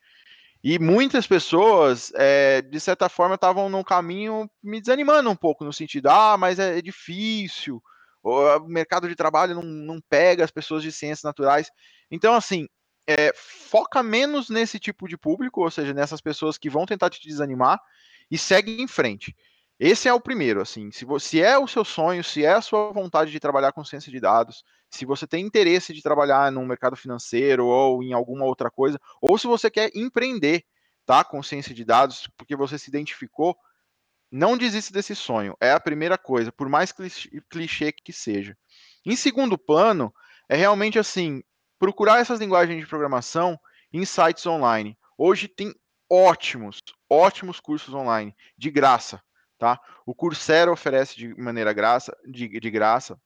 [0.63, 5.71] E muitas pessoas, é, de certa forma, estavam no caminho me desanimando um pouco, no
[5.71, 7.81] sentido, ah, mas é, é difícil,
[8.23, 11.69] o mercado de trabalho não, não pega as pessoas de ciências naturais.
[12.11, 12.67] Então, assim,
[13.07, 17.25] é, foca menos nesse tipo de público, ou seja, nessas pessoas que vão tentar te
[17.25, 17.79] desanimar
[18.29, 19.33] e segue em frente.
[19.79, 22.91] Esse é o primeiro, assim, se, se é o seu sonho, se é a sua
[22.91, 26.95] vontade de trabalhar com ciência de dados, se você tem interesse de trabalhar no mercado
[26.95, 30.63] financeiro ou em alguma outra coisa, ou se você quer empreender,
[31.05, 33.55] tá, com ciência de dados, porque você se identificou,
[34.31, 35.55] não desista desse sonho.
[35.61, 36.91] É a primeira coisa, por mais
[37.49, 38.57] clichê que seja.
[39.05, 40.11] Em segundo plano,
[40.49, 41.43] é realmente assim,
[41.77, 43.59] procurar essas linguagens de programação
[43.93, 44.97] em sites online.
[45.15, 45.73] Hoje tem
[46.09, 49.21] ótimos, ótimos cursos online, de graça,
[49.57, 49.79] tá?
[50.05, 53.19] O Coursera oferece de maneira graça, de, de graça.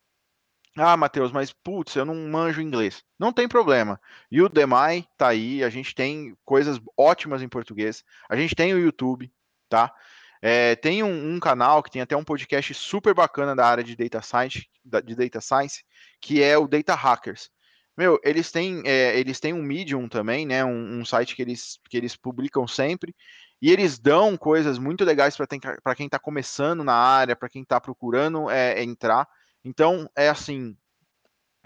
[0.78, 3.04] Ah, Matheus, mas putz, eu não manjo inglês.
[3.20, 4.00] Não tem problema.
[4.32, 8.04] E o Demai tá aí, a gente tem coisas ótimas em português.
[8.30, 9.32] A gente tem o YouTube,
[9.68, 9.94] tá?
[10.42, 13.96] É, tem um, um, canal que tem até um podcast super bacana da área de
[13.96, 14.68] data science,
[15.06, 15.84] de data science,
[16.20, 17.52] que é o Data Hackers.
[17.96, 20.64] Meu, eles têm, é, eles têm um Medium também, né?
[20.66, 23.14] Um, um, site que eles, que eles publicam sempre.
[23.62, 27.80] E eles dão coisas muito legais para quem está começando na área, para quem está
[27.80, 29.28] procurando é, entrar.
[29.64, 30.76] Então, é assim,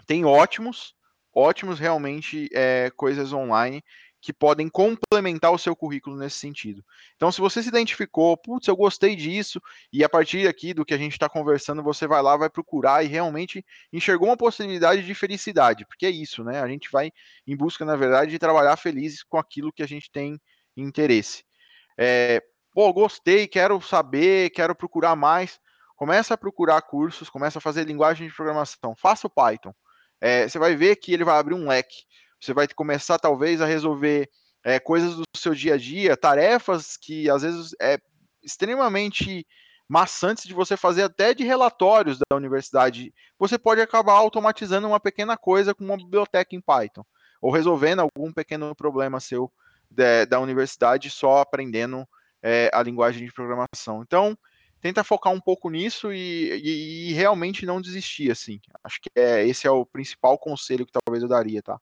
[0.06, 0.94] tem ótimos,
[1.34, 3.82] ótimos realmente é, coisas online
[4.20, 6.84] que podem complementar o seu currículo nesse sentido.
[7.14, 9.60] Então, se você se identificou, putz, eu gostei disso,
[9.92, 13.04] e a partir aqui do que a gente está conversando, você vai lá, vai procurar
[13.04, 16.60] e realmente enxergou uma possibilidade de felicidade, porque é isso, né?
[16.60, 17.12] A gente vai
[17.46, 20.40] em busca, na verdade, de trabalhar felizes com aquilo que a gente tem
[20.76, 21.45] interesse.
[21.98, 22.42] É,
[22.72, 25.58] pô, gostei, quero saber, quero procurar mais.
[25.96, 28.94] Começa a procurar cursos, começa a fazer linguagem de programação.
[28.94, 29.72] Faça o Python.
[30.20, 32.04] É, você vai ver que ele vai abrir um leque.
[32.40, 34.28] Você vai começar, talvez, a resolver
[34.62, 37.98] é, coisas do seu dia a dia, tarefas que às vezes é
[38.42, 39.46] extremamente
[39.88, 43.14] maçantes de você fazer até de relatórios da universidade.
[43.38, 47.04] Você pode acabar automatizando uma pequena coisa com uma biblioteca em Python,
[47.40, 49.50] ou resolvendo algum pequeno problema seu
[49.96, 52.06] de, da universidade só aprendendo
[52.42, 54.02] é, a linguagem de programação.
[54.02, 54.36] Então,
[54.80, 58.60] tenta focar um pouco nisso e, e, e realmente não desistir, assim.
[58.84, 61.80] Acho que é, esse é o principal conselho que talvez eu daria, tá?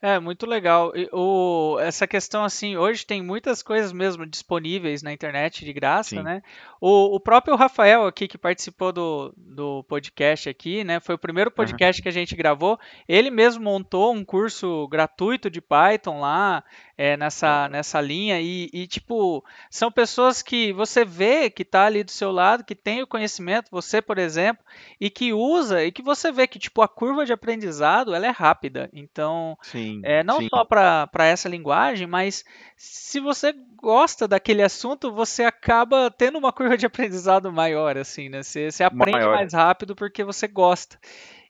[0.00, 0.92] É, muito legal.
[0.96, 6.10] E, o, essa questão, assim, hoje tem muitas coisas mesmo disponíveis na internet de graça,
[6.10, 6.22] Sim.
[6.22, 6.42] né?
[6.80, 11.00] O, o próprio Rafael aqui, que participou do, do podcast aqui, né?
[11.00, 12.02] Foi o primeiro podcast uhum.
[12.02, 12.78] que a gente gravou.
[13.06, 16.64] Ele mesmo montou um curso gratuito de Python lá,
[16.98, 22.02] é, nessa, nessa linha e, e, tipo, são pessoas que você vê que está ali
[22.02, 24.64] do seu lado, que tem o conhecimento, você, por exemplo,
[25.00, 28.30] e que usa e que você vê que, tipo, a curva de aprendizado, ela é
[28.30, 28.90] rápida.
[28.92, 30.48] Então, sim, é, não sim.
[30.48, 32.44] só para essa linguagem, mas
[32.76, 38.42] se você gosta daquele assunto, você acaba tendo uma curva de aprendizado maior, assim, né?
[38.42, 39.36] Você, você aprende maior.
[39.36, 40.98] mais rápido porque você gosta.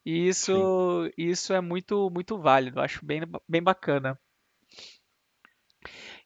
[0.05, 4.19] E isso, isso é muito, muito válido, acho bem, bem bacana.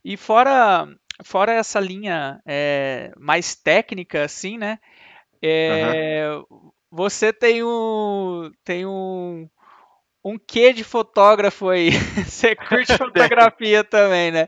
[0.05, 0.89] E fora,
[1.25, 4.79] fora essa linha é, mais técnica, assim, né?
[5.43, 6.71] É, uhum.
[6.91, 9.49] Você tem um, tem um,
[10.25, 11.91] um quê de fotógrafo aí.
[12.27, 14.47] Você curte fotografia também, né?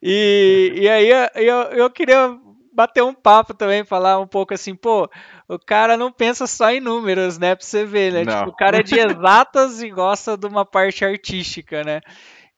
[0.00, 2.38] E, e aí eu, eu queria
[2.72, 5.08] bater um papo também, falar um pouco assim, pô,
[5.46, 7.54] o cara não pensa só em números, né?
[7.54, 8.24] Pra você ver, né?
[8.24, 12.00] Tipo, o cara é de exatas e gosta de uma parte artística, né?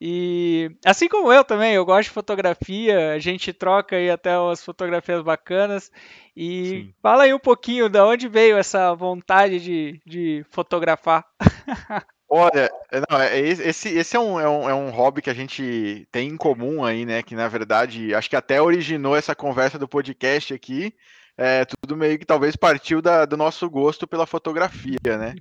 [0.07, 4.63] E assim como eu também, eu gosto de fotografia, a gente troca aí até umas
[4.63, 5.91] fotografias bacanas.
[6.37, 6.93] E Sim.
[7.01, 11.25] fala aí um pouquinho de onde veio essa vontade de, de fotografar.
[12.29, 12.69] Olha,
[13.09, 16.29] não, é, esse, esse é, um, é, um, é um hobby que a gente tem
[16.29, 17.23] em comum aí, né?
[17.23, 20.93] Que na verdade acho que até originou essa conversa do podcast aqui.
[21.35, 25.33] É, tudo meio que talvez partiu da, do nosso gosto pela fotografia, né?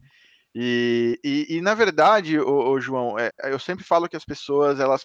[0.54, 5.04] E, e, e, na verdade, o, João, é, eu sempre falo que as pessoas elas,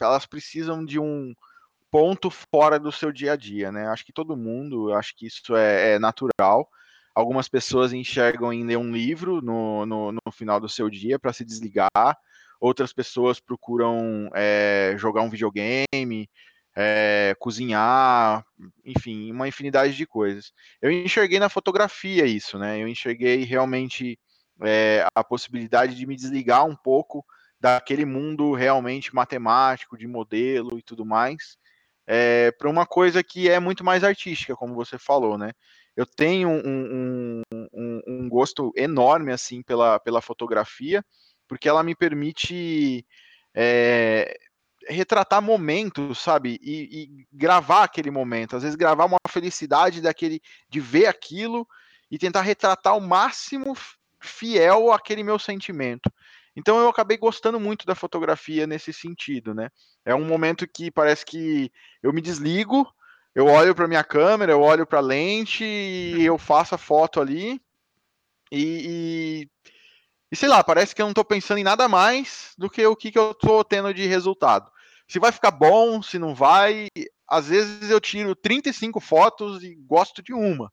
[0.00, 1.34] elas precisam de um
[1.90, 3.88] ponto fora do seu dia a dia, né?
[3.88, 6.68] Acho que todo mundo, acho que isso é, é natural.
[7.14, 11.32] Algumas pessoas enxergam em ler um livro no, no, no final do seu dia para
[11.32, 12.18] se desligar.
[12.60, 16.28] Outras pessoas procuram é, jogar um videogame,
[16.74, 18.44] é, cozinhar,
[18.84, 20.52] enfim, uma infinidade de coisas.
[20.80, 22.78] Eu enxerguei na fotografia isso, né?
[22.82, 24.18] Eu enxerguei realmente
[24.62, 27.24] é, a possibilidade de me desligar um pouco
[27.60, 31.56] daquele mundo realmente matemático, de modelo e tudo mais,
[32.06, 35.52] é, para uma coisa que é muito mais artística, como você falou, né?
[35.96, 37.42] Eu tenho um, um,
[37.72, 41.04] um, um gosto enorme assim pela, pela fotografia,
[41.48, 43.04] porque ela me permite
[43.54, 44.36] é,
[44.88, 46.58] retratar momentos, sabe?
[46.62, 48.56] E, e, gravar aquele momento.
[48.56, 51.66] Às vezes gravar uma felicidade daquele de ver aquilo
[52.10, 53.74] e tentar retratar o máximo
[54.20, 56.10] fiel àquele meu sentimento.
[56.56, 59.68] Então eu acabei gostando muito da fotografia nesse sentido, né?
[60.04, 61.70] É um momento que parece que
[62.02, 62.86] eu me desligo,
[63.34, 67.20] eu olho para minha câmera, eu olho para a lente e eu faço a foto
[67.20, 67.60] ali
[68.50, 69.50] e, e,
[70.30, 72.96] e, sei lá, parece que eu não estou pensando em nada mais do que o
[72.96, 74.70] que, que eu estou tendo de resultado.
[75.08, 76.88] Se vai ficar bom, se não vai,
[77.28, 80.72] às vezes eu tiro 35 fotos e gosto de uma.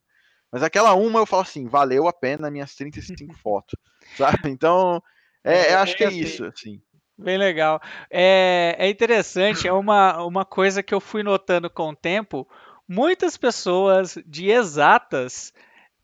[0.53, 3.73] Mas aquela uma eu falo assim, valeu a pena minhas 35 fotos,
[4.15, 4.51] sabe?
[4.51, 5.01] Então,
[5.43, 6.79] é, é, acho que é assim, isso, assim.
[7.17, 7.81] Bem legal.
[8.07, 12.47] É, é interessante, é uma, uma coisa que eu fui notando com o tempo.
[12.87, 15.51] Muitas pessoas de exatas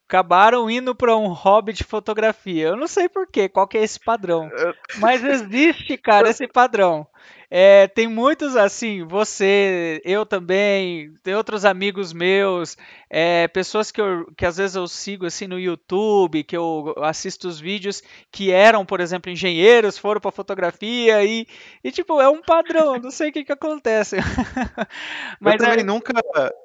[0.08, 2.70] acabaram indo para um hobby de fotografia.
[2.70, 4.50] Eu não sei porquê, qual que é esse padrão.
[4.98, 7.06] Mas existe, cara, esse padrão.
[7.52, 12.78] É, tem muitos assim, você, eu também, tem outros amigos meus,
[13.10, 17.48] é, pessoas que, eu, que às vezes eu sigo assim no YouTube, que eu assisto
[17.48, 21.48] os vídeos que eram, por exemplo, engenheiros, foram para fotografia e,
[21.84, 24.18] e tipo, é um padrão, não sei o que que acontece.
[25.42, 25.84] mas eu também é...
[25.84, 26.14] nunca,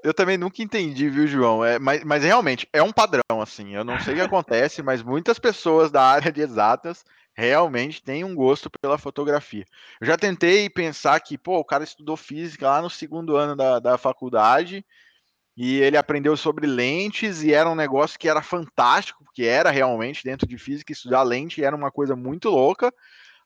[0.02, 1.64] eu também nunca entendi, viu, João?
[1.64, 3.74] É, mas, mas realmente é um padrão assim.
[3.74, 7.02] Eu não sei o que acontece, mas muitas pessoas da área de exatas
[7.34, 9.64] realmente tem um gosto pela fotografia.
[10.00, 13.78] Eu já tentei pensar que, pô, o cara estudou física lá no segundo ano da,
[13.78, 14.84] da faculdade
[15.56, 20.24] e ele aprendeu sobre lentes e era um negócio que era fantástico, porque era realmente
[20.24, 22.92] dentro de física estudar lente era uma coisa muito louca.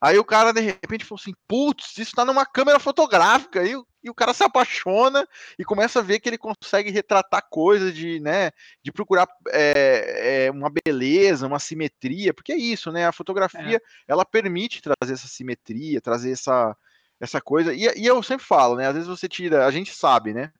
[0.01, 3.63] Aí o cara, de repente, falou assim: putz, isso tá numa câmera fotográfica.
[3.65, 5.27] E, e, o cara se apaixona
[5.57, 10.51] e começa a ver que ele consegue retratar coisas de, né, de procurar é, é,
[10.51, 13.05] uma beleza, uma simetria, porque é isso, né?
[13.07, 13.81] A fotografia é.
[14.07, 16.75] ela permite trazer essa simetria, trazer essa,
[17.19, 17.73] essa coisa.
[17.73, 18.87] E, e, eu sempre falo, né?
[18.87, 20.51] Às vezes você tira, a gente sabe, né?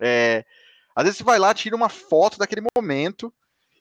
[0.00, 0.44] É,
[0.96, 3.32] às vezes você vai lá, tira uma foto daquele momento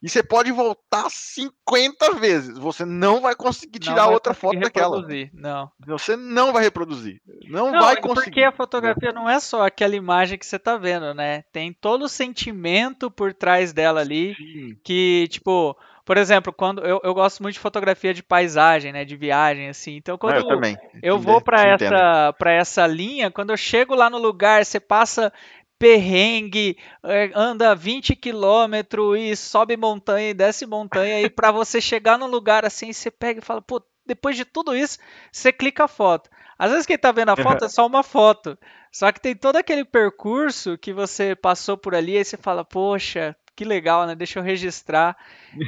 [0.02, 2.58] e você pode voltar 50 vezes.
[2.58, 5.06] Você não vai conseguir tirar vai outra foto daquela.
[5.34, 5.70] Não.
[5.86, 7.22] Você não vai reproduzir.
[7.50, 8.24] Não, não vai conseguir.
[8.26, 11.44] Porque a fotografia não é só aquela imagem que você está vendo, né?
[11.52, 14.36] Tem todo o sentimento por trás dela ali.
[14.36, 14.78] Sim.
[14.84, 15.76] Que, tipo,
[16.10, 19.96] por exemplo, quando eu, eu gosto muito de fotografia de paisagem, né, de viagem assim.
[19.96, 20.76] Então quando eu, também.
[21.04, 25.32] eu vou para essa para essa linha, quando eu chego lá no lugar, você passa
[25.80, 32.20] perrengue, é, anda 20 quilômetros e sobe montanha e desce montanha, e para você chegar
[32.20, 35.00] num lugar assim, você pega e fala, pô, depois de tudo isso,
[35.32, 36.30] você clica a foto.
[36.58, 38.60] Às vezes quem está vendo a foto é só uma foto,
[38.92, 43.34] só que tem todo aquele percurso que você passou por ali, e você fala, poxa,
[43.56, 44.16] que legal, né?
[44.16, 45.18] Deixa eu registrar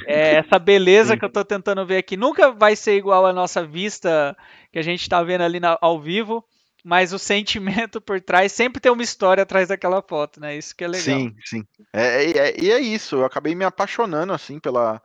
[0.07, 2.15] é, essa beleza que eu estou tentando ver aqui.
[2.15, 4.35] Nunca vai ser igual a nossa vista
[4.71, 6.41] que a gente está vendo ali na, ao vivo,
[6.83, 10.57] mas o sentimento por trás sempre tem uma história atrás daquela foto, né?
[10.57, 11.19] Isso que é legal.
[11.19, 11.65] Sim, sim.
[11.93, 15.01] É, é, é, e é isso, eu acabei me apaixonando, assim, pela,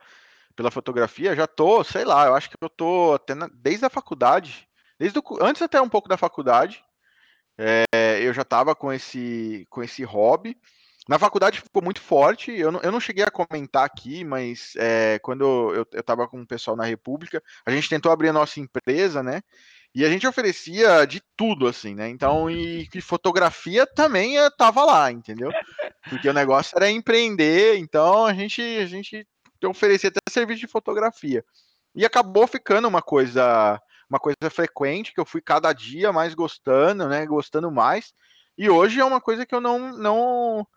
[0.55, 1.35] pela fotografia.
[1.35, 4.67] Já tô, sei lá, eu acho que eu tô até na, desde a faculdade,
[4.99, 6.83] desde o, antes até um pouco da faculdade,
[7.57, 10.57] é, eu já tava com esse, com esse hobby.
[11.07, 15.17] Na faculdade ficou muito forte, eu não, eu não cheguei a comentar aqui, mas é,
[15.19, 18.59] quando eu, eu tava com o pessoal na República, a gente tentou abrir a nossa
[18.59, 19.41] empresa, né?
[19.97, 22.07] E a gente oferecia de tudo, assim, né?
[22.07, 25.51] Então, e, e fotografia também estava lá, entendeu?
[26.07, 29.27] Porque o negócio era empreender, então a gente, a gente
[29.65, 31.43] oferecia até serviço de fotografia.
[31.95, 37.09] E acabou ficando uma coisa uma coisa frequente que eu fui cada dia mais gostando,
[37.09, 37.25] né?
[37.25, 38.13] Gostando mais.
[38.55, 40.67] E hoje é uma coisa que eu não não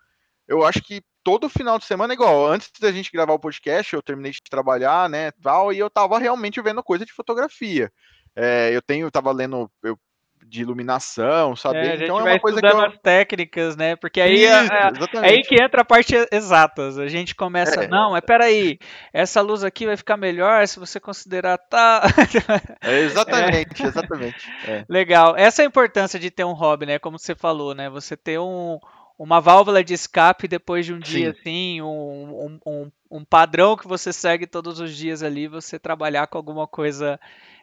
[0.49, 2.47] eu acho que todo final de semana igual.
[2.47, 6.19] Antes da gente gravar o podcast, eu terminei de trabalhar, né, tal, e eu tava
[6.19, 7.93] realmente vendo coisa de fotografia.
[8.37, 9.99] É, eu tenho, tava lendo eu,
[10.47, 11.79] de iluminação, sabe?
[11.79, 12.81] É, então é uma coisa que eu...
[12.81, 13.95] as técnicas, né?
[13.97, 16.99] Porque aí é, Isso, é, aí que entra a parte exatas.
[16.99, 17.89] A gente começa, é.
[17.89, 18.79] não, mas peraí,
[19.13, 22.03] essa luz aqui vai ficar melhor se você considerar tá.
[22.83, 24.49] É, exatamente, exatamente.
[24.67, 24.85] É.
[24.89, 25.37] Legal.
[25.37, 26.99] Essa é a importância de ter um hobby, né?
[26.99, 27.89] Como você falou, né?
[27.91, 28.79] Você ter um
[29.19, 31.13] uma válvula de escape depois de um Sim.
[31.13, 36.27] dia assim, um, um, um, padrão que você segue todos os dias ali, você trabalhar
[36.27, 37.21] com alguma coisa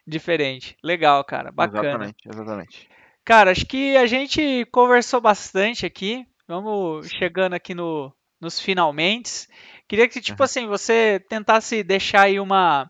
[0.07, 0.77] diferente.
[0.83, 1.89] Legal, cara, bacana.
[1.89, 2.89] Exatamente, exatamente.
[3.25, 6.25] Cara, acho que a gente conversou bastante aqui.
[6.47, 9.47] Vamos chegando aqui no, nos finalmente.
[9.87, 10.45] Queria que, tipo uhum.
[10.45, 12.89] assim, você tentasse deixar aí uma,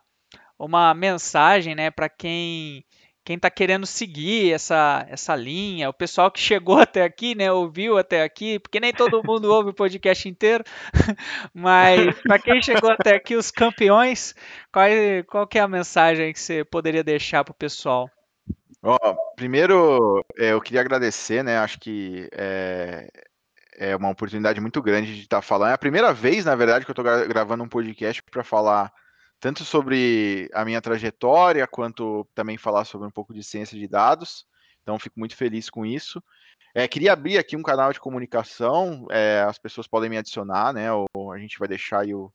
[0.59, 2.85] uma mensagem, né, para quem
[3.27, 7.97] quem está querendo seguir essa, essa linha, o pessoal que chegou até aqui, né, ouviu
[7.97, 10.63] até aqui, porque nem todo mundo ouve o podcast inteiro,
[11.53, 14.33] mas para quem chegou até aqui, os campeões,
[14.71, 14.87] qual,
[15.27, 18.09] qual que é a mensagem que você poderia deixar para o pessoal?
[18.81, 18.97] Ó,
[19.35, 23.09] primeiro, é, eu queria agradecer, né, acho que é,
[23.77, 26.85] é uma oportunidade muito grande de estar tá falando, é a primeira vez, na verdade,
[26.85, 28.89] que eu estou gravando um podcast para falar
[29.39, 34.45] tanto sobre a minha trajetória, quanto também falar sobre um pouco de ciência de dados.
[34.81, 36.23] Então, fico muito feliz com isso.
[36.73, 40.89] É, queria abrir aqui um canal de comunicação, é, as pessoas podem me adicionar, né?
[40.91, 42.31] Ou a gente vai deixar aí o,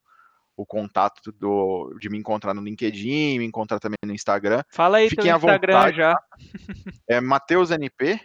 [0.57, 4.63] o contato do, de me encontrar no LinkedIn, me encontrar também no Instagram.
[4.71, 6.15] Fala aí Fiquem teu Instagram vontade, já.
[6.15, 6.25] Tá?
[7.09, 8.21] É Mateus NP,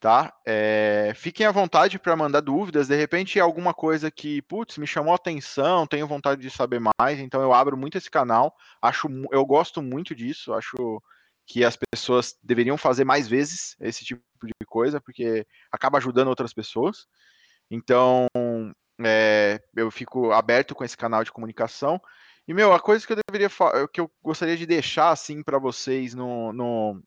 [0.00, 0.32] tá?
[0.46, 2.88] É, fiquem à vontade para mandar dúvidas.
[2.88, 7.18] De repente, alguma coisa que, putz, me chamou a atenção, tenho vontade de saber mais.
[7.18, 8.54] Então, eu abro muito esse canal.
[8.80, 10.52] Acho, eu gosto muito disso.
[10.54, 11.02] Acho
[11.46, 16.52] que as pessoas deveriam fazer mais vezes esse tipo de coisa, porque acaba ajudando outras
[16.52, 17.06] pessoas.
[17.70, 18.26] Então,
[19.00, 22.00] é, eu fico aberto com esse canal de comunicação.
[22.46, 23.50] E, meu, a coisa que eu deveria
[23.92, 27.02] que eu gostaria de deixar assim para vocês no, no,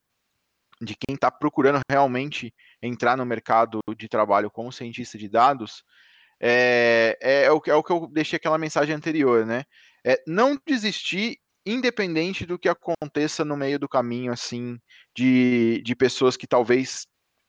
[0.80, 2.52] de quem está procurando realmente
[2.82, 5.84] entrar no mercado de trabalho como cientista de dados,
[6.40, 9.64] é, é, é, o, é o que eu deixei aquela mensagem anterior, né?
[10.04, 14.80] É não desistir, independente do que aconteça no meio do caminho, assim,
[15.16, 17.06] de, de pessoas que talvez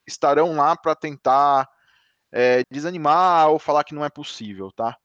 [0.07, 1.67] estarão lá para tentar
[2.31, 4.95] é, desanimar ou falar que não é possível, tá?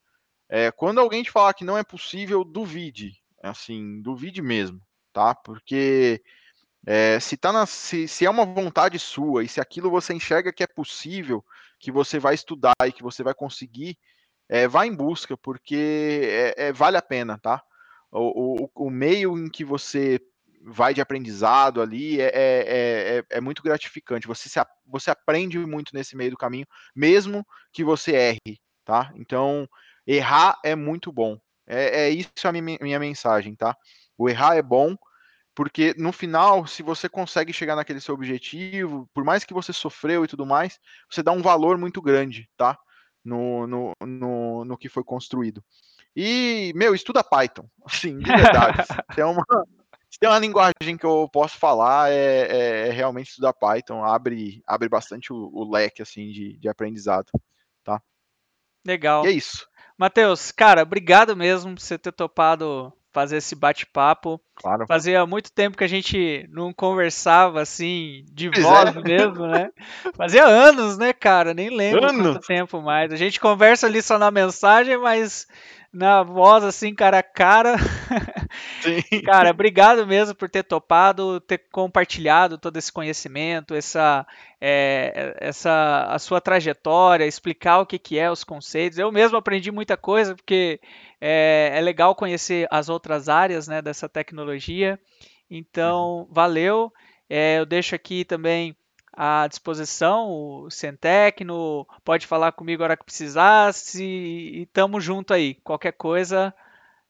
[0.50, 3.12] É, quando alguém te falar que não é possível, duvide,
[3.42, 4.80] assim, duvide mesmo,
[5.12, 5.34] tá?
[5.34, 6.22] Porque
[6.90, 10.50] é, se, tá na, se, se é uma vontade sua e se aquilo você enxerga
[10.50, 11.44] que é possível,
[11.78, 13.98] que você vai estudar e que você vai conseguir,
[14.48, 16.22] é, vá em busca, porque
[16.56, 17.62] é, é, vale a pena, tá?
[18.10, 20.18] O, o, o, meio em que você
[20.62, 24.26] vai de aprendizado ali é, é, é, é muito gratificante.
[24.26, 26.66] Você, se, você aprende muito nesse meio do caminho,
[26.96, 29.12] mesmo que você erre, tá?
[29.14, 29.68] Então,
[30.06, 31.38] errar é muito bom.
[31.66, 33.76] É, é isso a minha, minha mensagem, tá?
[34.16, 34.96] O errar é bom,
[35.58, 40.24] porque no final, se você consegue chegar naquele seu objetivo, por mais que você sofreu
[40.24, 40.78] e tudo mais,
[41.10, 42.78] você dá um valor muito grande, tá?
[43.24, 45.60] No, no, no, no que foi construído.
[46.14, 48.78] E, meu, estuda Python, assim, de verdade.
[49.16, 49.44] tem uma,
[50.08, 54.62] se tem uma linguagem que eu posso falar, é, é, é realmente estudar Python, abre,
[54.64, 57.32] abre bastante o, o leque, assim, de, de aprendizado,
[57.82, 58.00] tá?
[58.86, 59.26] Legal.
[59.26, 59.66] E é isso.
[59.98, 64.40] Matheus, cara, obrigado mesmo por você ter topado fazer esse bate-papo.
[64.54, 64.86] Claro.
[64.86, 69.00] Fazia muito tempo que a gente não conversava assim, de pois voz é.
[69.00, 69.70] mesmo, né?
[70.16, 71.54] Fazia anos, né, cara?
[71.54, 73.12] Nem lembro quanto tempo mais.
[73.12, 75.46] A gente conversa ali só na mensagem, mas
[75.92, 77.76] na voz assim, cara a cara.
[78.82, 79.22] Sim.
[79.22, 84.26] Cara, obrigado mesmo por ter topado, ter compartilhado todo esse conhecimento, essa,
[84.60, 88.98] é, essa a sua trajetória, explicar o que, que é os conceitos.
[88.98, 90.80] Eu mesmo aprendi muita coisa, porque
[91.20, 94.98] é, é legal conhecer as outras áreas né, dessa tecnologia.
[95.50, 96.28] Então, uhum.
[96.30, 96.92] valeu.
[97.28, 98.76] É, eu deixo aqui também
[99.20, 105.56] à disposição, o Centecno, pode falar comigo a hora que precisasse e tamo junto aí.
[105.56, 106.54] Qualquer coisa,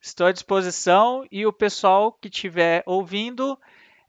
[0.01, 3.59] estou à disposição e o pessoal que estiver ouvindo,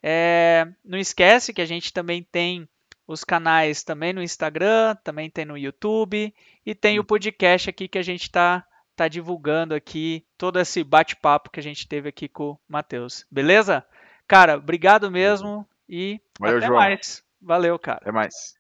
[0.02, 2.70] é, não esquece que a gente também tem
[3.06, 6.34] os canais também no Instagram, também tem no YouTube
[6.66, 11.50] e tem o podcast aqui que a gente está tá divulgando aqui todo esse bate-papo
[11.50, 13.26] que a gente teve aqui com o Matheus.
[13.30, 13.86] Beleza?
[14.26, 16.80] Cara, obrigado mesmo e Valeu, até João.
[16.80, 17.29] mais.
[17.42, 18.00] Valeu, cara.
[18.02, 18.59] Até mais.